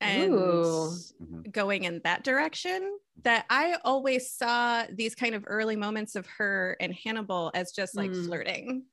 [0.00, 0.90] and Ooh.
[1.22, 1.52] Mhm.
[1.52, 6.76] going in that direction that i always saw these kind of early moments of her
[6.80, 8.26] and hannibal as just like Mm.
[8.26, 8.84] flirting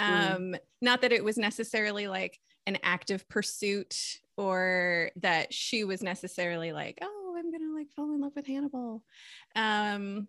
[0.00, 0.34] Mm.
[0.34, 6.72] um not that it was necessarily like an active pursuit or that she was necessarily
[6.72, 7.13] like oh like
[7.96, 9.02] fall in love with hannibal
[9.56, 10.26] um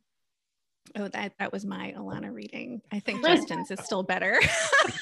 [0.97, 4.39] oh that that was my alana reading i think justin's is still better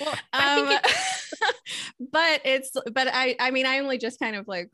[0.00, 0.86] Well, um, it-
[2.12, 4.70] but it's but i i mean i only just kind of like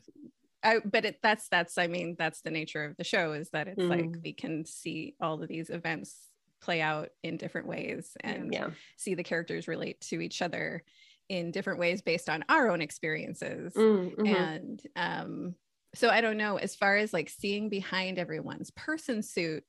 [0.67, 3.69] I, but it, that's that's I mean that's the nature of the show is that
[3.69, 4.23] it's like Mm.
[4.25, 6.17] we can see all of these events
[6.63, 8.71] play out in different ways and yeah.
[8.97, 10.83] see the characters relate to each other
[11.29, 14.27] in different ways based on our own experiences Mm, mhm.
[14.35, 15.55] and um
[15.95, 19.65] so i don't know as far as like seeing behind everyone's person suit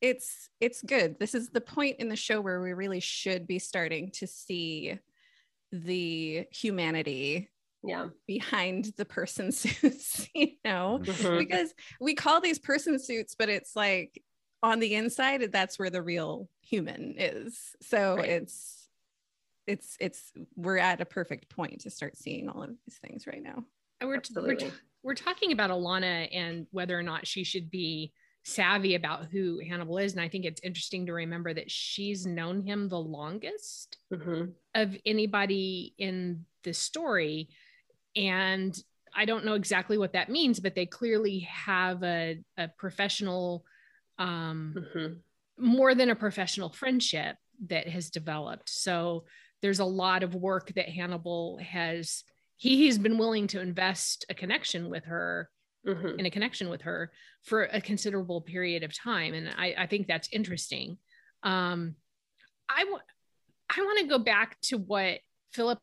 [0.00, 3.58] it's it's good this is the point in the show where we really should be
[3.58, 4.98] starting to see
[5.72, 7.48] the humanity
[7.82, 8.06] yeah.
[8.26, 11.38] behind the person suits you know Mhm.
[11.38, 14.22] because we call these person suits but it's like
[14.62, 18.28] on the inside that's where the real human is so Right.
[18.28, 18.88] it's
[19.66, 23.42] it's it's we're at a perfect point to start seeing all of these things right
[23.42, 23.64] now
[24.00, 24.66] we're, we're, Absolutely.
[24.66, 24.72] we're
[25.14, 30.12] talking about Alana and whether or not she should be savvy about who Hannibal is.
[30.12, 34.54] And I think it's interesting to remember that she's known him the longest Mhm.
[34.74, 37.48] of anybody in the story.
[38.14, 38.80] And
[39.14, 43.64] I don't know exactly what that means, but they clearly have a, a professional,
[44.18, 45.20] um, Mhm.
[45.58, 48.68] more than a professional friendship that has developed.
[48.68, 49.24] So
[49.62, 52.24] there's a lot of work that Hannibal has
[52.56, 55.50] he, he's been willing to invest a connection with her
[55.86, 56.18] Mhm.
[56.18, 60.08] in a connection with her for a considerable period of time and I, I think
[60.08, 60.98] that's interesting.
[61.44, 61.94] Um
[62.68, 63.02] I want
[63.70, 65.20] I want to go back to what
[65.52, 65.78] Phillip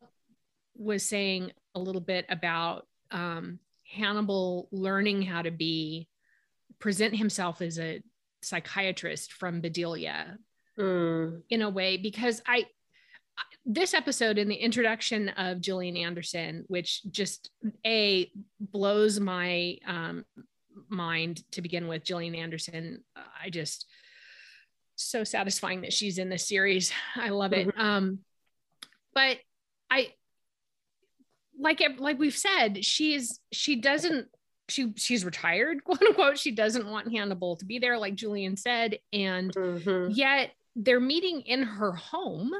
[0.76, 6.08] was saying a little bit about um, Hannibal learning how to be
[6.80, 8.02] present himself as a
[8.42, 10.36] psychiatrist from Bedelia
[10.78, 11.42] Mm.
[11.48, 12.66] in a way because I
[13.66, 17.50] this episode in the introduction of Gillian Anderson, which just
[17.86, 20.24] a blows my um,
[20.88, 22.04] mind to begin with.
[22.04, 23.86] Gillian Anderson, I just
[24.96, 26.92] so satisfying that she's in this series.
[27.16, 27.72] I love it.
[27.76, 28.18] Um,
[29.14, 29.38] but
[29.90, 30.08] I
[31.58, 34.28] like like we've said, she's she doesn't
[34.68, 36.38] she she's retired, quote unquote.
[36.38, 40.14] She doesn't want Hannibal to be there, like Julian said, and Mhm.
[40.14, 42.52] yet they're meeting in her home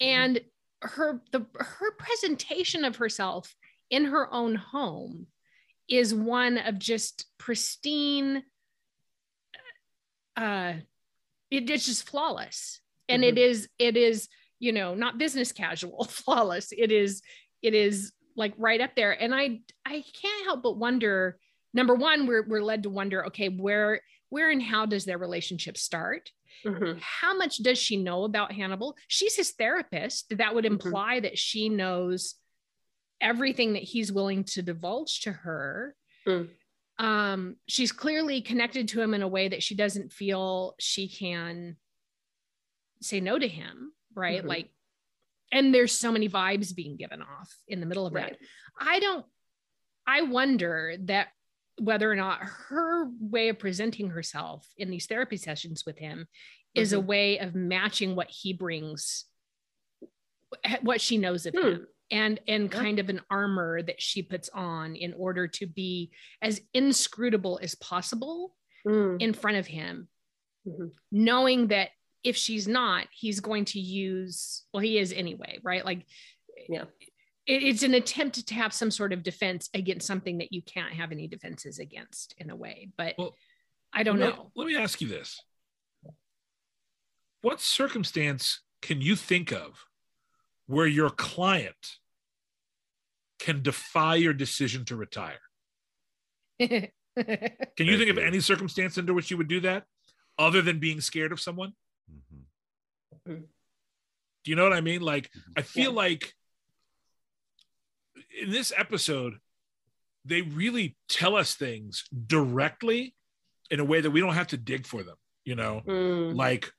[0.00, 0.40] and
[0.82, 3.54] her the her presentation of herself
[3.90, 5.26] in her own home
[5.88, 8.42] is one of just pristine
[10.36, 10.74] uh
[11.50, 12.80] it, it's just flawless.
[13.08, 14.28] And it is it is
[14.58, 16.72] you know not business casual flawless.
[16.76, 17.22] It is
[17.62, 19.12] it is like right up there.
[19.12, 21.38] And i i can't help but wonder
[21.72, 25.76] number one we're, we're led to wonder okay where where and how does their relationship
[25.76, 26.30] start
[26.64, 26.98] Mhm.
[27.00, 28.96] how much does she know about Hannibal?
[29.08, 30.36] She's his therapist.
[30.36, 30.70] That would Mhm.
[30.72, 32.34] imply that she knows
[33.20, 35.96] everything that he's willing to divulge to her.
[36.26, 36.50] Mm.
[36.98, 41.76] Um, she's clearly connected to him in a way that she doesn't feel she can
[43.00, 44.42] say no to him, right?
[44.42, 44.48] Mhm.
[44.48, 44.70] Like,
[45.52, 48.38] and there's so many vibes being given off in the middle of Right.
[48.38, 48.48] that.
[48.80, 49.26] I don't,
[50.06, 51.28] I wonder that
[51.78, 56.26] whether or not her way of presenting herself in these therapy sessions with him
[56.74, 57.06] is a Mhm.
[57.06, 59.26] way of matching what he brings
[60.82, 61.60] what she knows of Hmm.
[61.66, 62.68] him and and Yeah.
[62.80, 67.74] kind of an armor that she puts on in order to be as inscrutable as
[67.74, 69.20] possible Mm.
[69.20, 70.08] in front of him
[70.66, 70.92] Mhm.
[71.10, 71.90] knowing that
[72.22, 76.06] if she's not he's going to use well he is anyway right like
[76.68, 76.84] Yeah.
[77.46, 80.92] It, it's an attempt to have some sort of defense against something that you can't
[80.92, 83.34] have any defenses against in a way but Well,
[83.92, 85.40] i don't let, know Let me ask you this.
[87.42, 89.84] What circumstance can you think of
[90.66, 91.98] where your client
[93.38, 95.38] can defy your decision to retire?
[96.58, 96.90] Can
[97.86, 99.84] you think of any circumstance under which you would do that
[100.38, 101.72] other than being scared of someone?
[102.10, 103.44] Mhm.
[104.44, 105.00] Do you know what I mean?
[105.02, 105.96] Like, I feel Yeah.
[105.96, 106.34] like
[108.40, 109.34] in this episode,
[110.24, 113.14] they really tell us things directly
[113.70, 115.82] in a way that we don't have to dig for them, you know?
[115.86, 116.34] Mm.
[116.36, 116.70] Like,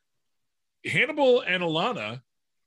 [0.85, 2.21] Hannibal and Alana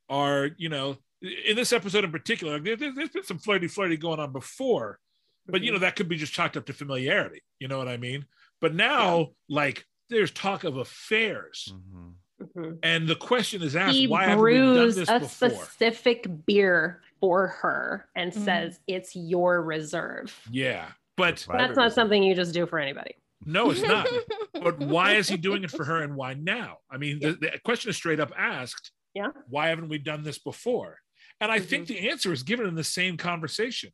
[0.09, 3.96] are, you know, in this episode in particular, there, there- there's been some flirty, flirty
[3.96, 4.98] going on before,
[5.46, 7.42] but you know, that could be just chalked up to familiarity.
[7.59, 8.26] You know what I mean?
[8.61, 11.72] But now, like, there's talk of affairs.
[11.72, 12.12] Mhm.
[12.42, 12.79] Mhm.
[12.83, 15.50] And the question is asked, he why haven't we done brews this a before?
[15.50, 18.45] specific beer for her and Mhm.
[18.45, 20.39] says it's your reserve.
[20.51, 20.89] Yeah.
[21.17, 23.15] But That's not something you just do for anybody.
[23.45, 24.09] no, it's not.
[24.55, 26.79] but why is he doing it for her and why now?
[26.91, 28.91] I mean, the, the question is straight up asked.
[29.15, 29.29] Yeah.
[29.49, 30.99] Why haven't we done this before?
[31.41, 33.91] And I think the answer is given in the same conversation.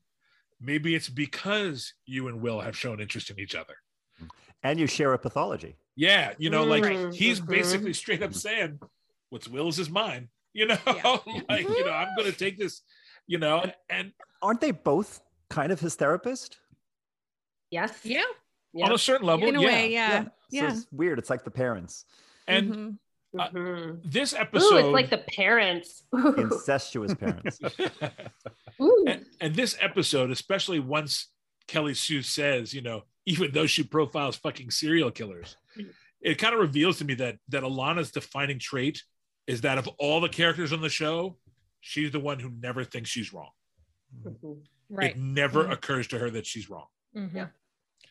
[0.61, 3.75] Maybe it's because you and Will have shown interest in each other.
[4.63, 5.77] And you share a pathology.
[5.97, 7.49] Yeah, you know, like Mm, he's mhm.
[7.49, 8.81] basically straight up saying,
[9.31, 11.19] "What's Will's is mine." You know, Yeah.
[11.49, 12.83] like you know, I'm going to take this.
[13.27, 14.13] You know, and
[14.43, 16.59] Aren't they both kind of his therapist?
[17.71, 17.93] Yes.
[18.05, 18.23] yeah
[18.73, 18.87] Yeah.
[18.87, 19.67] on a certain level, in a yeah.
[19.67, 21.19] way yeah So yeah, it's weird.
[21.19, 22.05] It's like the parents.
[22.47, 22.99] And Mhm.
[23.39, 24.01] uh, Mhm.
[24.13, 26.05] this Ooh, episode, it's like the parents.
[26.13, 27.59] Incestuous parents.
[28.79, 31.29] And, and this episode, especially once
[31.67, 35.57] Kelly Sue says, you know, even though she profiles fucking serial killers,
[36.21, 39.03] it kind of reveals to me that that Alana's defining trait
[39.47, 41.39] is that of all the characters on the show,
[41.87, 43.51] she's the one who never thinks she's wrong.
[44.25, 44.61] Mhm.
[44.89, 45.73] right It never Mhm.
[45.73, 46.87] occurs to her that she's wrong.
[47.15, 47.35] Mhm.
[47.35, 47.49] Yeah.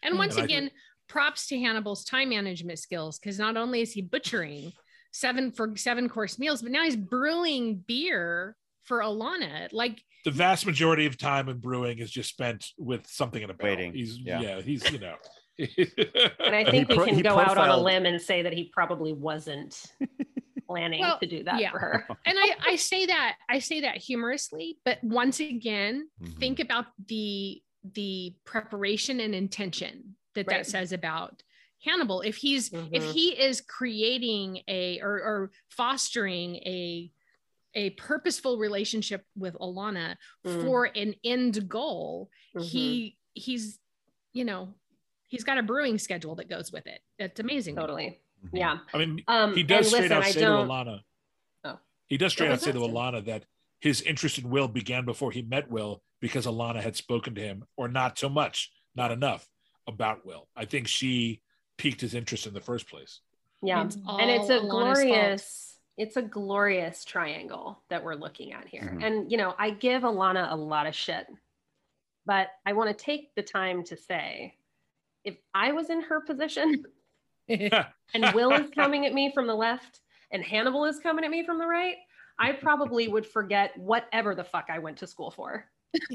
[0.02, 0.72] And once And I again,
[1.08, 4.72] props to Hannibal's time management skills because not only is he butchering
[5.12, 9.68] seven for seven course meals, but now he's brewing beer for Alana.
[9.72, 13.54] Like, The vast majority of time in brewing is just spent with something in a
[13.54, 13.76] barrel.
[13.78, 13.94] Waiting.
[13.94, 14.40] He's Yeah.
[14.42, 15.18] yeah, he's you know.
[15.58, 18.42] And I He think we pro- can he go out on a limb and say
[18.42, 19.82] that he probably wasn't
[20.66, 21.72] planning Well, to do that yeah.
[21.72, 22.06] for her.
[22.26, 26.38] and I, I say that I say that humorously, but once again, Mhm.
[26.40, 27.62] think about the
[27.94, 30.58] the preparation and intention that Right.
[30.58, 31.44] that says about
[31.84, 32.22] Hannibal.
[32.22, 33.12] If he's if Mhm.
[33.14, 37.12] he is creating a or, or fostering a
[37.78, 40.64] a purposeful relationship with Alana Mm.
[40.64, 42.64] for an end goal, Mhm.
[42.64, 43.80] he he's
[44.34, 44.74] you know
[45.28, 47.02] he's got a brewing schedule that goes with it.
[47.20, 47.76] It's amazing.
[47.76, 47.84] to me.
[47.84, 48.20] totally.
[48.46, 48.58] Mhm.
[48.60, 48.80] Yeah.
[48.94, 51.02] I mean, Um, he does straight listen, out say to Alana.
[51.64, 51.80] Oh.
[52.08, 52.80] He does straight out say to.
[52.80, 53.46] Alana that
[53.80, 57.66] his interest in Will began before he met Will because Alana had spoken to him,
[57.78, 59.48] or not so much, not enough
[59.88, 60.48] about Will.
[60.56, 61.42] I think she
[61.78, 63.20] piqued his interest in the first place.
[63.62, 63.84] Yeah.
[63.86, 65.06] It's and it's a all Alana's fault.
[65.06, 65.62] glorious
[65.98, 68.82] it's a glorious triangle that we're looking at here.
[69.00, 69.04] Mhm.
[69.04, 71.26] And you know, I give Alana a lot of shit.
[72.26, 74.58] But I want to take the time to say
[75.24, 76.86] if I was in her position
[78.14, 81.46] and Will is coming at me from the left and Hannibal is coming at me
[81.46, 81.96] from the right,
[82.40, 85.66] I probably would forget whatever the fuck I went to school for.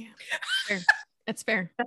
[1.27, 1.73] It's fair.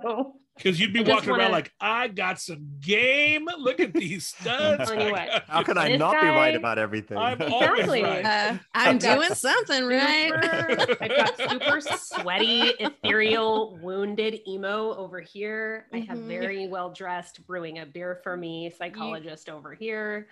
[0.56, 3.48] Because you'd be I walking around wanna- like, I got some game.
[3.58, 4.88] Look at these studs.
[4.88, 7.18] Telling got- How can I This not be right about everything?
[7.18, 8.04] I'm Exactly.
[8.04, 8.24] right.
[8.24, 10.30] Uh, I'm doing something right.
[10.32, 15.86] super- I've got super sweaty, ethereal, wounded emo over here.
[15.92, 16.28] I have Mhm.
[16.28, 20.28] very well dressed, brewing a beer for me psychologist over here.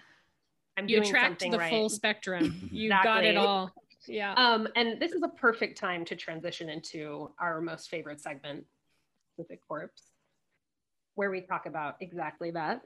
[0.76, 1.70] I'm you doing attract something the right.
[1.70, 2.68] full spectrum.
[2.70, 3.72] You got it all.
[4.06, 4.34] Yeah.
[4.34, 8.64] Um, and this is a perfect time to transition into our most favorite segment,
[9.32, 10.02] Exquisite Corpse,
[11.14, 12.82] where we talk about exactly that.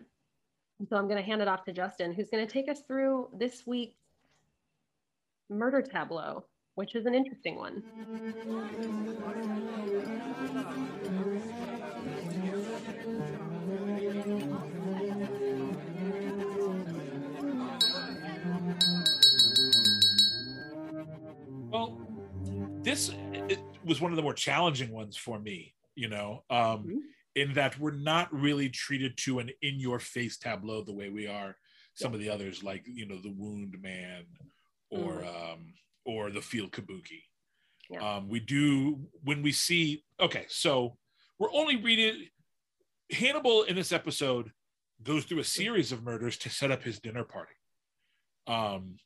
[0.89, 3.29] So I'm going to hand it off to Justin, who's going to take us through
[3.37, 3.97] this week's
[5.49, 6.45] murder tableau,
[6.75, 7.83] which is an interesting one.
[21.71, 21.99] Well,
[22.83, 23.13] this
[23.85, 27.01] was one of the more challenging ones for me, you know, um, Mhm.
[27.35, 31.27] in that we're not really treated to an in your face tableau the way we
[31.27, 31.59] are
[31.95, 34.27] some of the others, like, you know, the Wound Man
[34.91, 35.75] or, um,
[36.05, 37.25] or the Field Kabuki.
[37.89, 38.17] Yeah.
[38.17, 40.99] Um, we do, when we see, okay, so
[41.39, 42.29] we're only reading,
[43.11, 44.53] Hannibal in this episode
[45.03, 47.55] goes through a series of murders to set up his dinner party.
[48.47, 48.99] Um,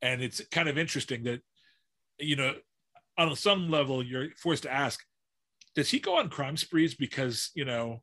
[0.00, 1.42] and it's kind of interesting that
[2.18, 2.54] you know,
[3.16, 5.04] on some level, you're forced to ask,
[5.74, 8.02] does he go on crime sprees because, you know,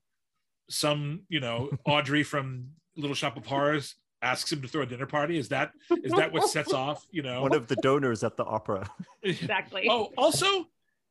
[0.70, 5.06] some, you know, Audrey from Little Shop of Horrors asks him to throw a dinner
[5.06, 5.38] party?
[5.38, 5.72] Is that
[6.04, 7.42] is that what sets off, you know?
[7.42, 8.90] One of the donors at the opera.
[9.24, 9.88] Exactly.
[9.92, 10.66] oh, also,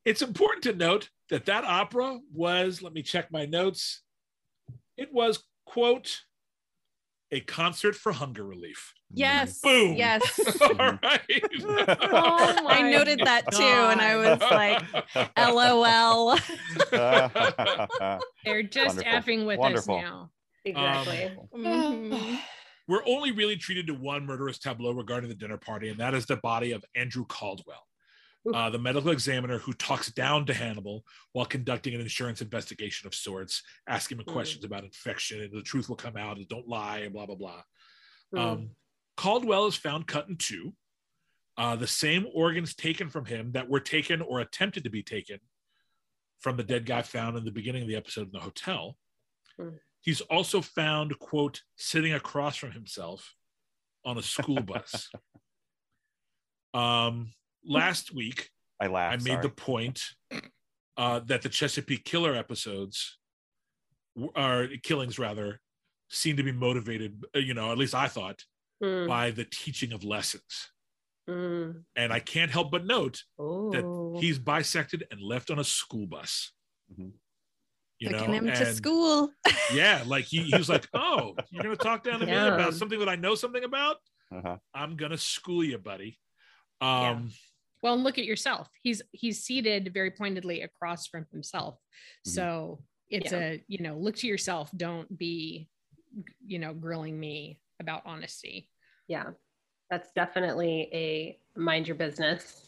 [0.04, 4.02] it's important to note that that opera was, let me check my notes.
[4.96, 6.22] It was, quote,
[7.33, 8.93] a concert for hunger relief.
[9.12, 9.61] Yes.
[9.61, 9.95] Boom.
[9.95, 10.22] Yes.
[10.61, 11.43] All right.
[11.64, 14.83] Oh I noted that too, and I was like,
[15.37, 16.37] LOL.
[18.45, 19.12] They're just Wonderful.
[19.12, 19.97] effing with Wonderful.
[19.97, 20.31] us now.
[20.64, 21.37] exactly.
[21.57, 22.39] Mhm.
[22.89, 26.27] We're only really treated to one murderous tableau regarding the dinner party, and that is
[26.27, 27.86] the body of Andrew Caldwell,
[28.55, 33.14] uh, the medical examiner who talks down to Hannibal while conducting an insurance investigation of
[33.14, 34.32] sorts, asking him Mm.
[34.32, 37.34] questions about infection, and the truth will come out, and don't lie, and blah, blah,
[37.34, 37.62] blah.
[38.34, 38.38] Mm.
[38.38, 38.70] Um,
[39.16, 40.74] Caldwell is found cut in two.
[41.57, 45.38] Uh, the same organs taken from him that were taken or attempted to be taken
[46.38, 48.97] from the dead guy found in the beginning of the episode in the hotel.
[49.59, 49.70] Hmm.
[50.01, 53.34] He's also found, quote, sitting across from himself
[54.05, 55.11] on a school bus.
[56.74, 57.32] um,
[57.67, 58.51] last week,
[58.81, 59.14] I laughed.
[59.14, 59.43] I made sorry.
[59.43, 60.01] the point
[60.97, 63.19] uh, that the Chesapeake Killer episodes,
[64.14, 65.61] w- or killings rather,
[66.09, 68.45] seem to be motivated, uh, you know, at least I thought,
[68.83, 70.71] Mm, by the teaching of lessons.
[71.27, 71.83] mm.
[71.97, 73.71] And I can't help but note Ooh.
[73.73, 76.53] that he's bisected and left on a school bus.
[76.93, 77.12] Mhm.
[77.99, 79.31] You Taking know, him to school.
[79.73, 82.99] yeah, like he, he was like, "Oh, you're gonna talk down to me about something
[82.99, 83.97] that I know something about?
[84.31, 84.59] Uh-huh.
[84.75, 86.19] I'm gonna school you, buddy."
[86.83, 87.11] Yeah.
[87.12, 87.31] Um,
[87.83, 88.68] Well, and look at yourself.
[88.83, 91.79] He's he's seated very pointedly across from himself.
[92.27, 92.31] Mhm.
[92.31, 93.39] So it's Yeah.
[93.39, 94.70] a you know look to yourself.
[94.77, 95.68] Don't be
[96.45, 98.70] you know grilling me about honesty.
[99.07, 99.33] Yeah,
[99.91, 102.66] that's definitely a mind your business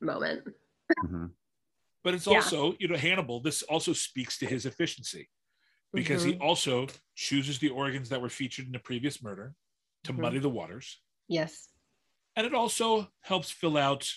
[0.00, 0.46] moment.
[1.04, 1.32] Mhm.
[2.04, 2.36] but it's Yeah.
[2.36, 3.40] also, you know, Hannibal.
[3.40, 5.28] This also speaks to his efficiency
[5.92, 6.40] because he Mhm.
[6.40, 9.54] also chooses the organs that were featured in the previous murder
[10.04, 11.02] to muddy the waters.
[11.26, 11.68] Yes.
[12.38, 14.08] And it also helps fill out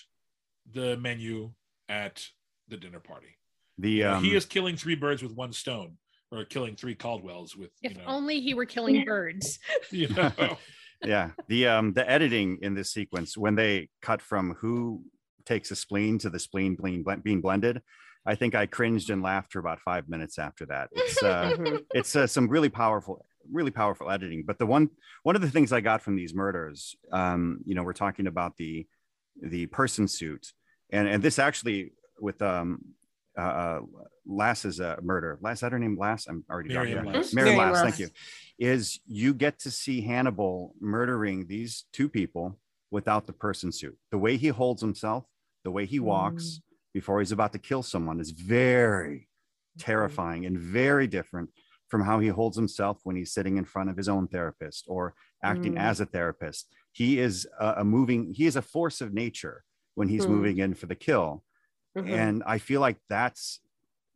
[0.72, 1.50] the menu
[1.88, 2.24] at
[2.68, 3.36] the dinner party.
[3.78, 5.96] The um, he is killing three birds with one stone,
[6.30, 9.58] or killing three Caldwells with If you know, only he were killing birds.
[9.90, 10.32] you know.
[11.04, 15.02] yeah the um the editing in this sequence when they cut from who
[15.44, 17.82] takes a spleen to the spleen being, being blended
[18.24, 21.56] i think i cringed and laughed for about five minutes after that it's uh
[21.92, 24.88] it's uh, some really powerful really powerful editing but the one
[25.22, 28.56] one of the things i got from these murders um you know we're talking about
[28.56, 28.86] the
[29.42, 30.52] the person suit
[30.90, 32.78] and and this actually with um
[33.36, 33.80] uh
[34.26, 37.32] lass's uh, murder lass is that her name lass i'm already Miriam drawing a Lass.
[37.32, 37.34] blank.
[37.34, 37.96] Miriam Miriam lass Lass.
[37.96, 38.08] thank you
[38.58, 42.58] is you get to see hannibal murdering these two people
[42.90, 45.24] without the person suit the way he holds himself
[45.64, 46.60] the way he walks
[46.92, 49.28] before he's about to kill someone is very
[49.78, 51.48] terrifying and very different
[51.92, 55.14] from how he holds himself when he's sitting in front of his own therapist or
[55.44, 55.78] acting Mm.
[55.80, 56.74] as a therapist.
[56.90, 59.62] He is a, a moving, he is a force of nature
[59.94, 60.30] when he's Mm.
[60.30, 61.44] moving in for the kill.
[61.94, 62.08] Mhm.
[62.10, 63.60] And I feel like that's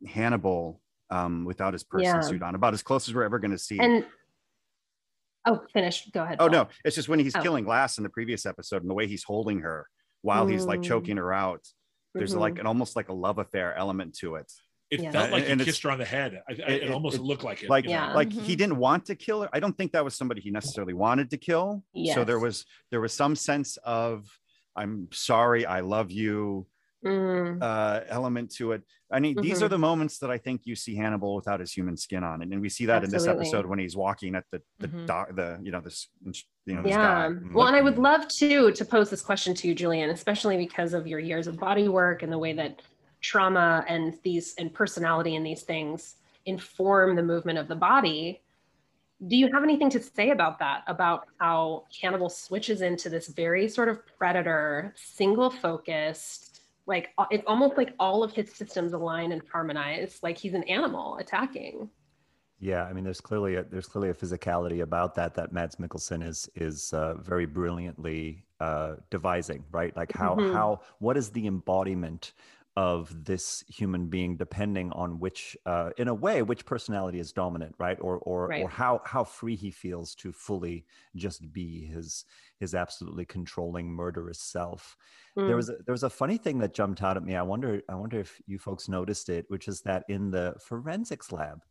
[0.07, 2.21] Hannibal um, without his person Yeah.
[2.21, 3.77] suit on, about as close as we're ever going to see.
[3.79, 4.03] and
[5.45, 6.09] oh, finish.
[6.09, 6.37] Go ahead.
[6.39, 6.49] oh, Paul.
[6.49, 7.41] no, it's just when he's Oh.
[7.43, 9.87] killing Lass in the previous episode and the way he's holding her
[10.23, 10.85] while he's like Mm.
[10.85, 11.63] choking her out.
[12.15, 12.39] There's Mhm.
[12.39, 14.51] like an almost like a love affair element to it.
[14.89, 15.11] It Yeah.
[15.11, 16.41] felt like And he it's- kissed her on the head.
[16.47, 17.69] I, I, it, it- almost it- looked like it.
[17.69, 17.95] like you know?
[18.07, 18.13] Yeah.
[18.13, 18.41] like Mhm.
[18.41, 21.29] he didn't want to kill her i don't think that was somebody he necessarily wanted
[21.31, 21.83] to kill
[22.13, 24.29] so there was there was some sense of
[24.75, 26.65] i'm sorry i love you
[27.05, 28.81] Mm, uh element to it
[29.11, 29.63] i mean these Mhm.
[29.63, 32.51] are the moments that i think you see hannibal without his human skin on and,
[32.51, 35.05] and we see that in this episode when he's walking at the the Mhm.
[35.05, 36.07] doc the you know this
[36.65, 37.29] you know this yeah.
[37.29, 40.57] guy Well, and I would love to to pose this question to you, Julian, especially
[40.57, 42.81] because of your years of body work and the way that
[43.21, 46.15] trauma and these and personality and these things
[46.45, 48.41] inform the movement of the body.
[49.27, 50.83] Do you have anything to say about that?
[50.87, 57.77] About how Hannibal switches into this very sort of predator, single focused, like it's almost
[57.77, 61.89] like all of his systems align and harmonize, like he's an animal attacking.
[62.59, 66.25] Yeah, I mean, there's clearly a, there's clearly a physicality about that that Mads Mikkelsen
[66.25, 69.95] is is uh, very brilliantly uh, devising, right?
[69.95, 70.49] Like how Mhm.
[70.51, 72.33] how what is the embodiment
[72.77, 77.75] of this human being, depending on which, uh, in a way, which personality is dominant,
[77.79, 77.97] right?
[78.01, 78.55] Or or Right.
[78.55, 82.25] or how how free he feels to fully just be his
[82.59, 84.95] his absolutely controlling murderous self
[85.37, 85.43] Mm.
[85.45, 87.35] there was a, there was a funny thing that jumped out at me.
[87.35, 91.31] I wonder I wonder if you folks noticed it, which is that in the forensics
[91.31, 91.63] lab,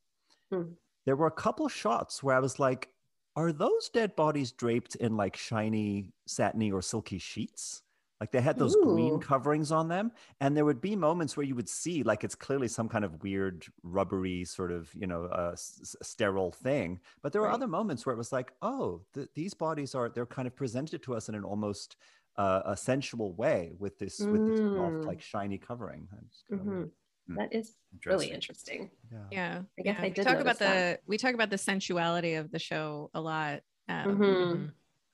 [0.50, 0.76] Hmm.
[1.04, 2.92] there were a couple shots where I was like,
[3.34, 7.82] "Are those dead bodies draped in like shiny, satiny, or silky sheets?"
[8.20, 10.10] Like they had those green coverings on them,
[10.40, 13.22] and there would be moments where you would see like it's clearly some kind of
[13.22, 17.00] weird, rubbery sort of you know uh, s- s- sterile thing.
[17.22, 17.54] But there were Right.
[17.54, 21.02] other moments where it was like, "Oh, th- these bodies are they're kind of presented
[21.02, 21.96] to us in an almost
[22.38, 25.04] uh, a sensual way with this with this soft, Mm.
[25.06, 26.08] like shiny covering.
[26.12, 26.66] I just kinda Mhm.
[26.66, 26.90] wondered,
[27.28, 27.34] Hmm.
[27.36, 28.90] That is really interesting.
[29.12, 29.24] yeah.
[29.30, 30.04] yeah I guess yeah.
[30.04, 31.00] I we talk about that.
[31.02, 34.18] the we talk about the sensuality of the show a lot um, Mhm.
[34.20, 34.72] Mhm.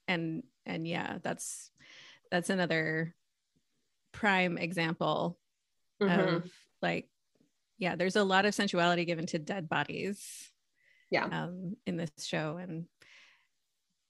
[0.09, 1.71] and and yeah that's
[2.33, 3.15] that's another
[4.13, 5.39] prime example
[6.01, 6.37] Mhm.
[6.37, 7.09] of like
[7.79, 10.51] yeah there's a lot of sensuality given to dead bodies
[11.11, 11.27] Yeah.
[11.27, 12.87] um in this show and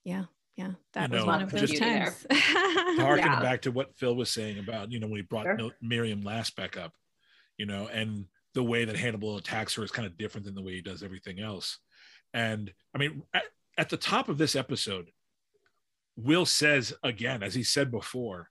[0.03, 3.41] yeah yeah that You was know, one of those just- times harkening Yeah.
[3.41, 5.55] back to what Phil was saying about, you know, when he brought Sure.
[5.55, 6.93] Mil- Miriam Lass back up,
[7.57, 10.61] you know, and the way that Hannibal attacks her is kind of different than the
[10.61, 11.79] way he does everything else.
[12.33, 13.43] And I mean, at,
[13.77, 15.09] at the top of this episode,
[16.15, 18.49] Will says again, as he said before,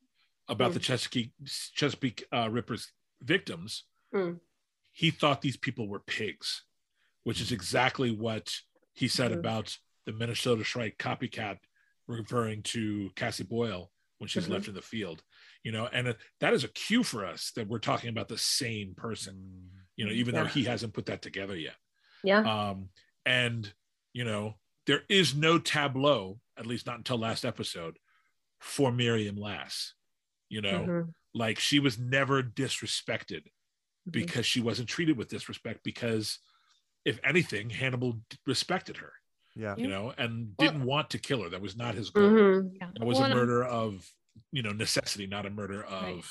[0.48, 0.74] about Mm.
[0.74, 1.32] the Chesapeake
[1.74, 3.84] Chesapeake uh, Ripper's victims,
[4.14, 4.40] Mm.
[4.92, 6.64] he thought these people were pigs,
[7.22, 8.60] which is exactly what
[8.94, 9.38] he said Mhm.
[9.38, 11.58] about the Minnesota Shrike copycat,
[12.06, 14.50] referring to Cassie Boyle when she's Mhm.
[14.50, 15.22] left in the field.
[15.62, 18.36] You know, and uh, that is a cue for us that we're talking about the
[18.38, 19.70] same person.
[19.96, 21.76] You know, even though he hasn't put that together yet.
[22.24, 22.40] Yeah.
[22.40, 22.90] Um,
[23.24, 23.72] and
[24.12, 27.98] you know, there is no tableau, at least not until last episode,
[28.60, 29.94] for Miriam Lass.
[30.48, 31.14] You know, Mhm.
[31.34, 33.44] like she was never disrespected
[34.08, 34.10] Mm-hmm.
[34.10, 36.38] because she wasn't treated with disrespect because
[37.04, 39.12] if anything hannibal d- respected her
[39.54, 39.76] Yeah.
[39.76, 42.78] you know and didn't want to kill her that was not his goal Mhm.
[42.80, 44.12] that was Well, a murder of
[44.50, 46.24] you know necessity not a murder of Right.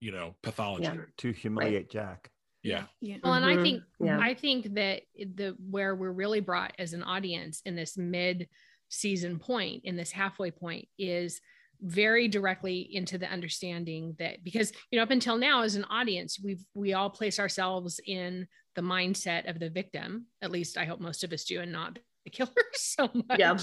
[0.00, 1.04] you know pathology Yeah.
[1.18, 2.30] To humiliate Jack.
[2.64, 3.62] Yeah yeah Well, and I Mhm.
[3.62, 4.18] think Yeah.
[4.20, 8.48] I think that the where we're really brought as an audience in this mid
[8.88, 11.40] season point, in this halfway point, is
[11.80, 16.38] very directly into the understanding that because you know up until now as an audience
[16.42, 21.00] we've we all place ourselves in the mindset of the victim at least i hope
[21.00, 23.58] most of us do and not the killer so much Yeah.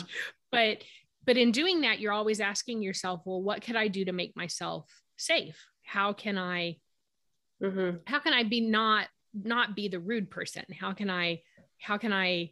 [0.52, 0.84] but
[1.26, 4.36] but in doing that you're always asking yourself well what could i do to make
[4.36, 6.76] myself safe how can i
[7.62, 8.02] Mhm.
[8.06, 10.66] how can i be not not be the rude person?
[10.78, 11.42] How can i
[11.80, 12.52] how can i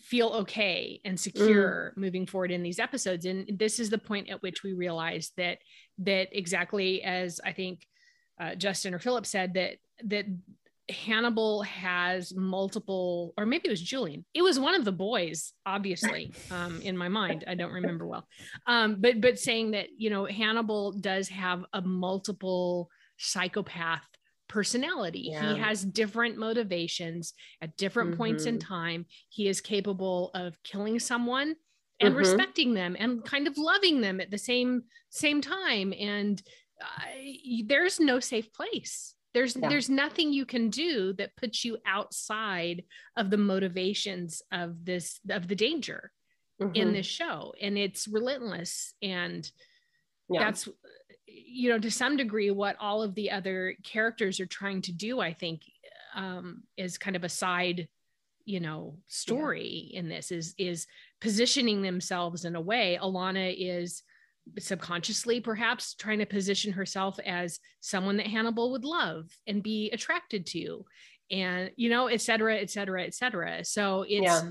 [0.00, 3.24] feel okay and secure moving forward in these episodes?
[3.24, 5.58] And this is the point at which we realize that
[5.98, 7.86] that exactly as i think
[8.40, 10.26] uh, justin or phillip said that that
[10.90, 14.24] hannibal has multiple or maybe it was julian.
[14.32, 17.44] It was one of the boys obviously um, in my mind.
[17.46, 18.26] I don't remember well.
[18.66, 24.06] Um, but but saying that you know hannibal does have a multiple psychopath
[24.48, 25.28] personality.
[25.30, 25.52] Yeah.
[25.52, 28.66] He has different motivations at different points in Mhm.
[28.66, 29.06] time.
[29.28, 31.56] He is capable of killing someone
[32.00, 32.18] and Mhm.
[32.18, 36.42] respecting them and kind of loving them at the same same time and
[36.80, 39.68] I, there's no safe place there's Yeah.
[39.68, 42.84] there's nothing you can do that puts you outside
[43.16, 46.12] of the motivations of this of the danger
[46.60, 46.92] in Mhm.
[46.92, 49.50] this show and it's relentless and
[50.30, 50.40] yeah.
[50.44, 50.68] that's
[51.46, 55.20] you know to some degree what all of the other characters are trying to do
[55.20, 55.62] i think
[56.14, 57.88] um is kind of a side
[58.44, 60.86] you know story in this is is
[61.20, 64.02] positioning themselves in a way alana is
[64.58, 70.46] subconsciously perhaps trying to position herself as someone that hannibal would love and be attracted
[70.46, 70.84] to
[71.30, 74.42] and you know et cetera et cetera et cetera so it's yeah.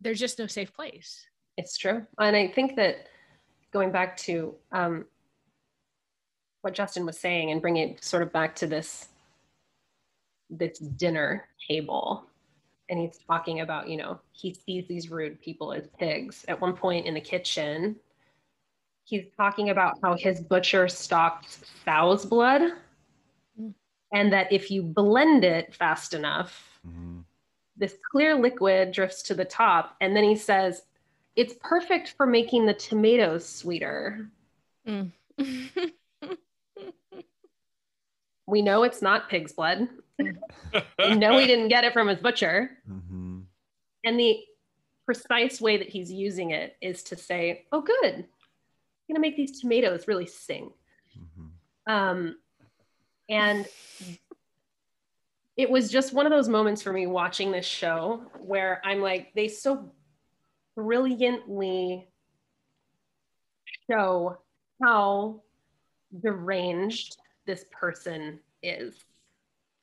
[0.00, 1.26] there's just no safe place
[1.58, 2.06] It's true.
[2.20, 3.08] And I think that
[3.72, 5.06] going back to um,
[6.62, 9.08] what Justin was saying and bring it sort of back to this
[10.50, 12.24] this dinner table
[12.88, 16.74] and he's talking about you know he sees these rude people as pigs at one
[16.74, 17.94] point in the kitchen
[19.04, 22.62] he's talking about how his butcher stocked sow's blood
[23.60, 23.74] Mm.
[24.12, 27.24] and that if you blend it fast enough Mhm.
[27.76, 30.82] this clear liquid drifts to the top and then he says
[31.36, 34.30] it's perfect for making the tomatoes sweeter
[34.86, 35.12] Mm.
[38.48, 39.88] we know it's not pig's blood
[40.18, 43.44] we know he didn't get it from his butcher Mhm.
[44.04, 44.38] and the
[45.06, 48.24] precise way that he's using it is to say oh good i'm
[49.08, 50.70] going to make these tomatoes really sing
[51.18, 51.50] Mhm.
[51.92, 52.38] um,
[53.28, 53.66] and
[55.56, 59.34] it was just one of those moments for me watching this show where I'm like,
[59.34, 59.92] they so
[60.76, 62.06] brilliantly
[63.90, 64.38] show
[64.80, 65.42] how
[66.22, 67.16] deranged
[67.48, 69.04] this person is.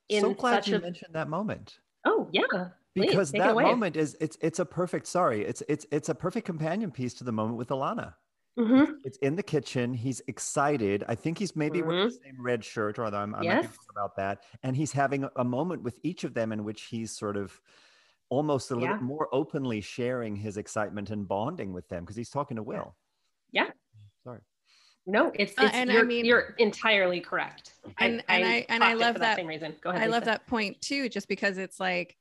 [0.08, 4.38] In so glad you a mentioned that moment oh yeah, because that moment is it's
[4.40, 7.68] it's a perfect sorry it's it's it's a perfect companion piece to the moment with
[7.70, 8.14] Alana.
[8.56, 8.94] Mhm.
[9.04, 9.92] It's in the kitchen.
[9.92, 11.04] He's excited.
[11.08, 13.76] I think he's maybe wearing the same red shirt, or I'm, I might be Yes.
[13.90, 14.44] about that.
[14.62, 17.60] And he's having a- moment with each of them in which he's sort of
[18.30, 18.94] almost a little Yeah.
[18.94, 22.96] bit more openly sharing his excitement and bonding with them because he's talking to Will.
[25.06, 25.12] Yeah.
[25.18, 25.24] Sorry.
[25.26, 27.72] No, it's, Uh, and I you're, mean- you're entirely correct.
[27.98, 29.74] And- and I- and I love for that- same reason.
[29.80, 30.02] Go ahead.
[30.02, 32.16] I love that point too, just because it's like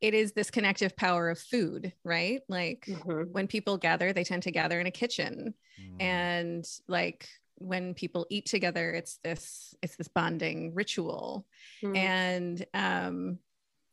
[0.00, 2.42] it is this connective power of food, right?
[2.48, 3.30] Like Mhm.
[3.30, 5.54] when people gather, they tend to gather in a kitchen.
[5.80, 6.02] Mm.
[6.02, 11.46] And like when people eat together, it's this it's this bonding ritual.
[11.82, 11.96] Mhm.
[11.96, 13.38] And um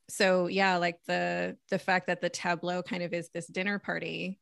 [0.09, 4.39] so yeah, like the the fact that the tableau kind of is this dinner party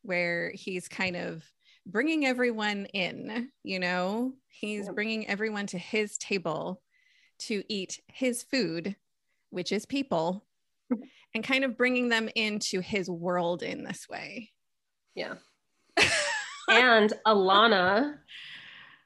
[0.00, 1.44] where he's kind of
[1.86, 4.94] bringing everyone in, you know, he's Yep.
[4.94, 6.82] bringing everyone to his table
[7.40, 8.96] to eat his food,
[9.50, 10.44] which is people,
[11.34, 14.52] and kind of bringing them into his world in this way.
[15.14, 15.34] Yeah.
[16.70, 18.18] and Alana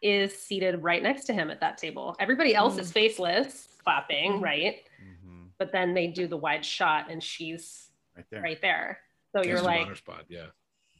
[0.02, 2.14] is seated right next to him at that table.
[2.20, 4.42] Everybody else is faceless, clapping, Mhm.
[4.42, 4.88] right?
[5.02, 5.50] Mhm.
[5.58, 8.42] But then they do the wide shot and she's Right there.
[8.42, 9.00] right there.
[9.32, 10.26] So you're like, spot.
[10.28, 10.50] Yeah.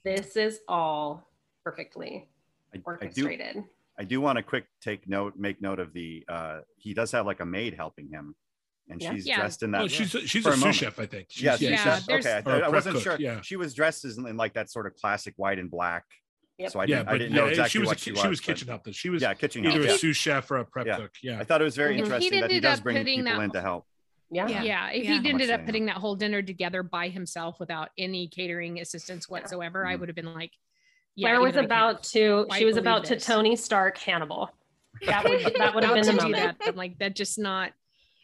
[0.05, 1.29] this is all
[1.71, 2.29] perfectly
[2.73, 2.83] I, I do.
[2.87, 3.65] orchestrated.
[3.99, 6.25] I do want to quick take note, make note of the.
[6.29, 8.35] uh He does have like a maid helping him,
[8.89, 9.13] and Yeah.
[9.15, 9.37] she's Yeah.
[9.41, 9.83] dressed in that.
[9.83, 10.77] Oh, she's a, she's For a a sous moment.
[10.77, 11.27] chef, I think.
[11.31, 12.43] She's, yeah, she's Yeah, okay.
[12.47, 13.17] I, Or a I wasn't cook, sure.
[13.19, 13.41] yeah.
[13.41, 16.05] She was dressed as in like that sort of classic white and black.
[16.59, 16.71] Yep.
[16.71, 18.11] So I yeah, didn't, but I didn't yeah, know exactly she was what a, she
[18.13, 18.21] was.
[18.21, 18.83] she was but- kitchen help.
[18.93, 19.97] She was Yeah, kitchen either help.
[19.97, 20.97] a sous chef or a prep Yeah.
[20.99, 21.13] cook.
[21.23, 21.41] Yeah.
[21.41, 21.97] I thought it was very Mhm.
[21.97, 23.87] He interesting that he ended does up bring putting people that- in to help.
[24.31, 24.49] Yeah.
[24.49, 24.63] Yeah.
[24.63, 25.21] yeah, if Yeah.
[25.23, 29.87] he ended up putting that whole dinner together by himself without any catering assistance whatsoever,
[29.87, 30.01] I Mhm.
[30.01, 30.53] would have been like,
[31.17, 33.19] yeah, Claire was even I can't about to, she was believe about to.
[33.19, 34.51] Tony Stark Hannibal.
[35.05, 36.59] That would, that would have been to the moment.
[36.59, 36.69] that.
[36.69, 37.73] I'm like, that just not.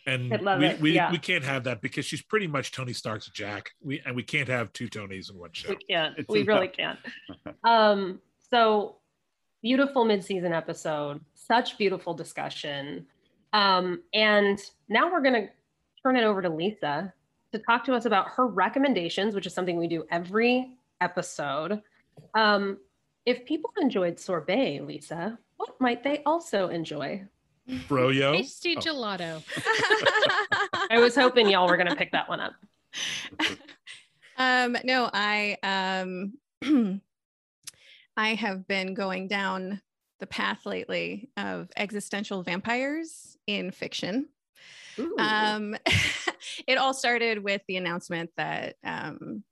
[0.07, 1.11] And we, it, we, yeah.
[1.11, 3.71] we can't have that because she's pretty much Tony Stark's Jack.
[3.81, 5.71] We and we can't have two Tonys in one show.
[5.71, 6.19] We can't.
[6.19, 6.49] It's We enough.
[6.49, 6.99] really can't.
[7.65, 8.21] Um,
[8.51, 8.97] so
[9.63, 13.07] beautiful mid-season episode, such beautiful discussion.
[13.53, 15.49] Um, and now we're gonna
[16.03, 17.13] turn it over to Lisa
[17.53, 21.81] to talk to us about her recommendations, which is something we do every episode.
[22.35, 22.79] Um,
[23.27, 27.23] if people enjoyed sorbet, Lisa, what might they also enjoy?
[27.89, 28.37] Froyo.
[28.37, 28.81] Tasty Oh.
[28.81, 29.43] gelato.
[30.91, 32.55] I was hoping y'all were gonna pick that one up.
[34.37, 36.35] um no i um
[38.17, 39.81] i have been going down
[40.21, 44.29] the path lately of existential vampires in fiction
[44.99, 45.17] Ooh.
[45.19, 45.77] um
[46.67, 49.43] it all started with the announcement that um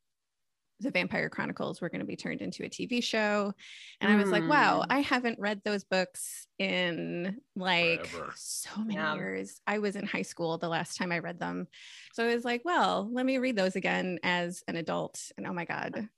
[0.80, 3.52] the vampire chronicles were going to be turned into a tv show
[4.00, 4.86] and i was like wow Mm.
[4.90, 8.32] i haven't read those books in like Forever.
[8.36, 9.14] so many Yeah.
[9.14, 11.66] years i was in high school the last time i read them
[12.14, 15.52] so i was like well let me read those again as an adult and oh
[15.52, 16.08] my god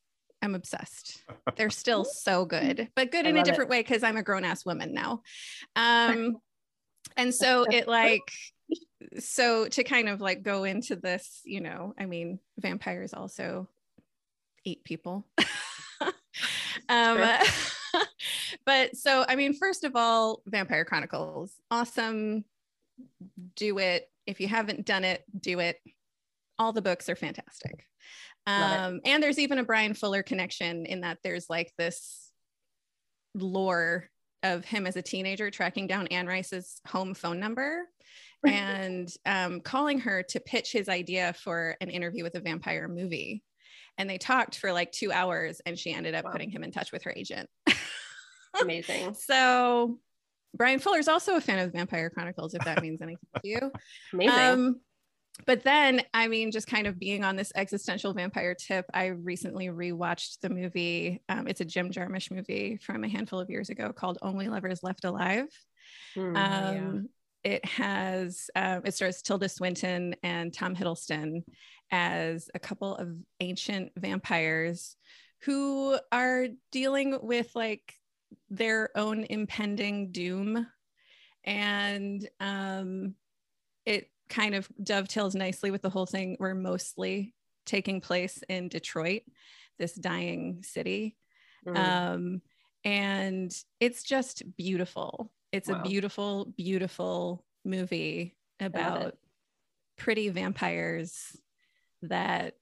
[0.44, 1.22] I'm obsessed.
[1.56, 4.24] They're still so good, but good I in a love different way because I'm a
[4.24, 5.22] grown ass woman now.
[5.76, 6.38] Um,
[7.16, 8.28] and so it like,
[9.20, 13.68] so to kind of like go into this, you know, I mean, vampires also
[14.64, 15.26] eat people.
[16.88, 17.20] um,
[18.66, 22.44] but so, I mean, first of all, Vampire Chronicles, awesome.
[23.56, 24.08] Do it.
[24.26, 25.76] If you haven't done it, do it.
[26.58, 27.86] All the books are fantastic.
[28.46, 32.30] Um, and there's even a Bryan Fuller connection in that there's like this
[33.34, 34.08] lore
[34.42, 37.84] of him as a teenager tracking down Anne Rice's home phone number
[38.44, 43.44] and um, calling her to pitch his idea for an interview with a vampire movie.
[43.98, 46.32] And they talked for like two hours, and she ended up Wow.
[46.32, 47.48] putting him in touch with her agent.
[48.60, 49.14] Amazing.
[49.14, 49.98] so,
[50.54, 53.72] Bryan Fuller's also a fan of Vampire Chronicles, if that means anything to you.
[54.12, 54.38] Amazing.
[54.38, 54.80] Um,
[55.46, 59.68] but then, I mean, just kind of being on this existential vampire tip, I recently
[59.68, 61.22] rewatched the movie.
[61.30, 64.82] Um, it's a Jim Jarmusch movie from a handful of years ago called Only Lovers
[64.82, 65.46] Left Alive.
[66.14, 66.36] Hmm.
[66.36, 67.08] Um,
[67.44, 71.42] It has, um, it stars Tilda Swinton and Tom Hiddleston
[71.90, 74.96] as a couple of ancient vampires
[75.42, 77.94] who are dealing with like
[78.48, 80.66] their own impending doom.
[81.44, 83.14] And um,
[83.84, 86.36] it kind of dovetails nicely with the whole thing.
[86.38, 87.34] We're mostly
[87.66, 89.22] taking place in Detroit,
[89.78, 91.16] this dying city.
[91.66, 91.76] Hmm.
[91.76, 92.42] Um,
[92.84, 95.30] and it's just beautiful.
[95.52, 95.80] It's Wow.
[95.80, 99.16] a beautiful, beautiful movie about
[99.96, 101.36] pretty vampires
[102.02, 102.56] that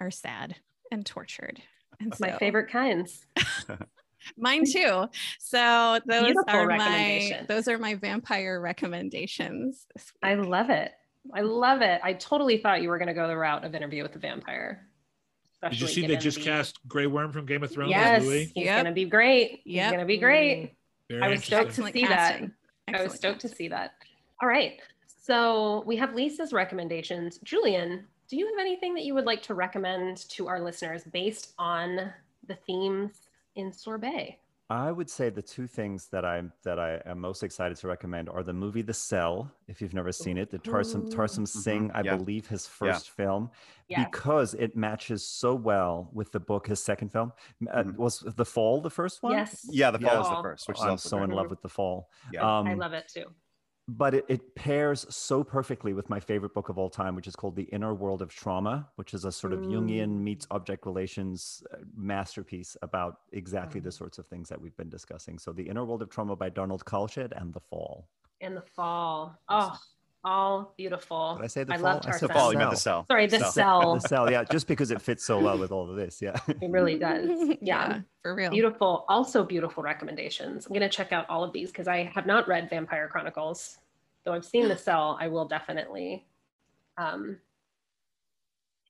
[0.00, 0.56] are sad
[0.90, 1.60] and tortured.
[2.00, 3.26] And my favorite kinds.
[4.36, 5.08] Mine too.
[5.38, 9.86] So those Beautiful are my those are my vampire recommendations.
[10.22, 10.92] I love it.
[11.34, 12.00] I love it.
[12.02, 14.86] I totally thought you were going to go the route of interview with the vampire.
[15.62, 18.26] Did you see they just the- cast Grey Worm from Game of Thrones Yes, as
[18.26, 18.52] Louis?
[18.54, 18.74] he's Yep.
[18.76, 19.60] going to be great.
[19.64, 19.90] He's Yep.
[19.90, 20.74] going to be great.
[21.08, 22.30] Very I was stoked to Excellent see that.
[22.30, 22.52] casting.
[22.88, 23.94] I was stoked to see that.
[24.42, 24.80] All right.
[25.06, 27.38] So we have Lisa's recommendations.
[27.42, 31.52] Julian, do you have anything that you would like to recommend to our listeners based
[31.58, 32.12] on
[32.46, 34.38] the themes in Sorbet?
[34.68, 38.28] I would say the two things that I'm that I am most excited to recommend
[38.28, 41.08] are the movie The Cell, if you've never seen it, the Tarsem Ooh.
[41.08, 42.16] Tarsem Singh, I Yeah.
[42.16, 42.94] believe his Yeah.
[42.94, 43.50] first film,
[43.86, 44.04] Yes.
[44.10, 47.32] because it matches so well with the book, his second film.
[47.70, 47.96] Uh, Mhm.
[47.96, 49.32] Was The Fall the first one?
[49.32, 49.64] Yes.
[49.70, 51.68] Yeah, the fall is the first, which is I'm also so in love with The
[51.68, 52.10] Fall.
[52.32, 52.58] Yeah.
[52.58, 53.36] Um, I love it too.
[53.88, 57.36] But it, it pairs so perfectly with my favorite book of all time, which is
[57.36, 60.22] called The Inner World of Trauma, which is a sort of Jungian Mm.
[60.22, 63.98] meets object relations uh, masterpiece about exactly the Mm.
[63.98, 65.38] sorts of things that we've been discussing.
[65.38, 68.08] So, The Inner World of Trauma by Donald Kalsched and The Fall.
[68.40, 69.38] In the fall.
[69.48, 69.78] Oh,
[70.26, 71.36] all beautiful.
[71.36, 71.84] Did I say The I Fall?
[71.84, 72.36] love I said the Tarsem.
[72.36, 73.00] fall, you meant the Cell.
[73.02, 73.06] cell.
[73.06, 73.50] Sorry, the Cell.
[73.52, 73.94] cell.
[73.94, 76.20] The Cell, yeah, just because it fits so well with all of this.
[76.20, 76.36] Yeah.
[76.60, 77.30] It really does.
[77.62, 78.00] Yeah.
[78.22, 78.50] for real.
[78.50, 79.04] Beautiful.
[79.08, 80.66] Also, beautiful recommendations.
[80.66, 83.78] I'm going to check out all of these because I have not read Vampire Chronicles.
[84.24, 86.26] Though I've seen The Cell, I will definitely
[86.98, 87.38] um,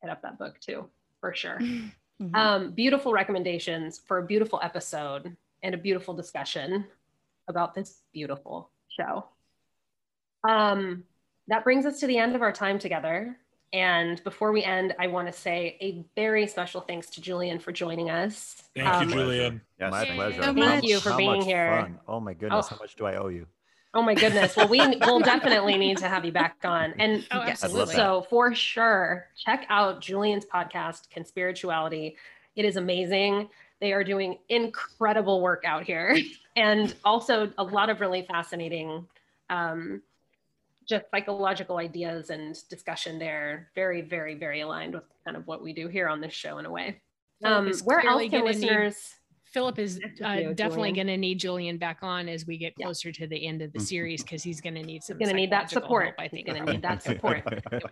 [0.01, 0.89] hit up that book too,
[1.20, 1.61] for sure.
[2.18, 2.34] Mhm.
[2.34, 6.87] Um, beautiful recommendations for a beautiful episode and a beautiful discussion
[7.47, 9.26] about this beautiful show.
[10.49, 11.05] Um,
[11.49, 13.36] that brings us to the end of our time together.
[13.72, 17.72] And before we end, I want to say a very special thanks to Julian for
[17.72, 18.62] joining us.
[18.74, 19.61] Thank Um, you, Julian.
[19.78, 19.90] Yes.
[19.90, 20.42] My pleasure.
[20.42, 20.55] So How.
[20.55, 21.80] Thank you for how being much here.
[21.82, 22.01] fun.
[22.09, 22.74] Oh my goodness, Oh.
[22.76, 23.47] how much do I owe you?
[23.92, 24.57] Oh my goodness.
[24.57, 26.94] Well, we will definitely need to have you back on.
[26.99, 27.64] And Oh, Yes.
[27.64, 27.94] absolutely.
[27.94, 32.14] So for sure, check out Julian's podcast, Conspirituality.
[32.55, 33.49] It is amazing.
[33.80, 36.16] They are doing incredible work out here,
[36.57, 39.07] and also a lot of really fascinating,
[39.51, 40.03] um,
[40.89, 43.70] just psychological ideas and discussion there.
[43.74, 46.66] Very, very, very aligned with kind of what we do here on this show in
[46.66, 47.01] a way.
[47.45, 49.14] Um, is where else clearly can gonna need- listeners?
[49.53, 52.87] Phillip is uh, definitely going to need Julian back on as we get Yeah.
[52.87, 55.16] closer to the end of the series because he's going to need some.
[55.16, 56.07] Going to need that support.
[56.07, 56.47] help, I He's think.
[56.49, 57.43] going to need that support.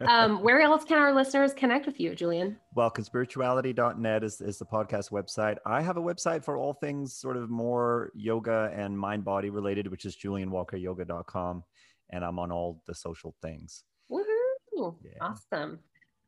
[0.02, 2.58] Um, where else can our listeners connect with you, Julian?
[2.74, 5.56] Well, conspirituality.net is, is the podcast website.
[5.64, 9.90] I have a website for all things sort of more yoga and mind body related,
[9.90, 11.64] which is julianwalkeryoga.com.
[12.10, 13.84] And I'm on all the social things.
[14.10, 14.96] Woohoo!
[15.02, 15.10] Yeah.
[15.20, 15.78] Awesome.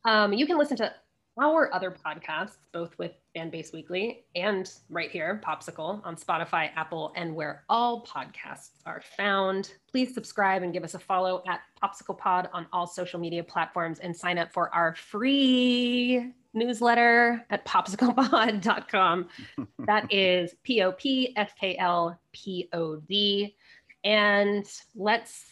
[0.05, 0.93] Um, you can listen to
[1.39, 7.35] our other podcasts, both with Fanbase Weekly and right here, POPSKL, on Spotify, Apple, and
[7.35, 9.75] where all podcasts are found.
[9.91, 13.99] Please subscribe and give us a follow at POPSKL Pod on all social media platforms
[13.99, 19.29] and sign up for our free newsletter at popsklpod.com.
[19.87, 23.55] That is P O P S K L P O D.
[24.03, 24.67] And
[24.97, 25.45] let's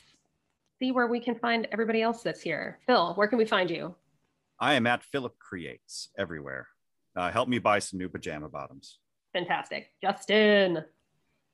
[0.78, 2.78] see where we can find everybody else that's here.
[2.86, 3.94] Phil, where can we find you?
[4.60, 6.68] I am at Phillip Creates everywhere.
[7.16, 8.98] Uh, help me buy some new pajama bottoms.
[9.32, 9.90] Fantastic.
[10.02, 10.78] Justin.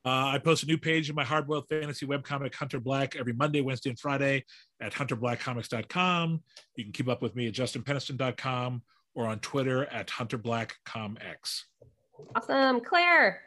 [0.05, 3.61] Uh, I post a new page in my hardboiled fantasy webcomic Hunter Black every Monday,
[3.61, 4.45] Wednesday, and Friday
[4.81, 6.43] at hunterblackcomics.com.
[6.77, 8.83] You can keep up with me at justinpeniston.com
[9.14, 11.62] or on Twitter at hunterblackcomx.
[12.35, 12.81] Awesome.
[12.81, 13.43] Claire.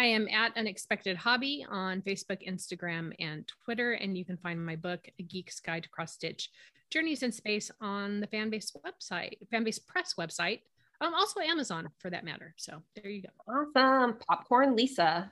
[0.00, 3.92] I am at Unexpected Hobby on Facebook, Instagram, and Twitter.
[3.92, 6.48] And you can find my book, A Geek's Guide to Cross Stitch
[6.88, 10.60] Journeys in Space, on the Fanbase website, Fanbase Press website.
[11.02, 12.54] Um, also Amazon for that matter.
[12.56, 13.28] So there you go.
[13.46, 14.16] Awesome.
[14.26, 15.30] Popcorn Lisa.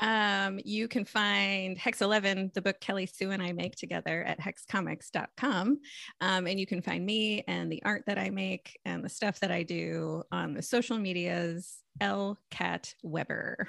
[0.00, 4.38] Um, you can find Hex 11, the book Kelly Sue and I make together at
[4.38, 5.80] hexcomics.com.
[6.20, 9.40] Um, and you can find me and the art that I make and the stuff
[9.40, 13.68] that I do on the social medias, L Kat Weber.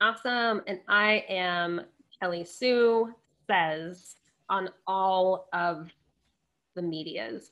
[0.00, 0.62] Awesome.
[0.66, 1.82] And I am
[2.20, 3.14] Kelly Sue
[3.48, 4.16] Says
[4.48, 5.90] on all of
[6.74, 7.50] the medias.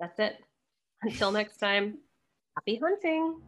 [0.00, 0.38] That's it.
[1.02, 1.98] Until next time,
[2.56, 3.40] happy hunting.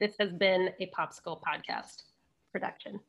[0.00, 2.04] This has been a POPSKL Podcast
[2.52, 3.00] production.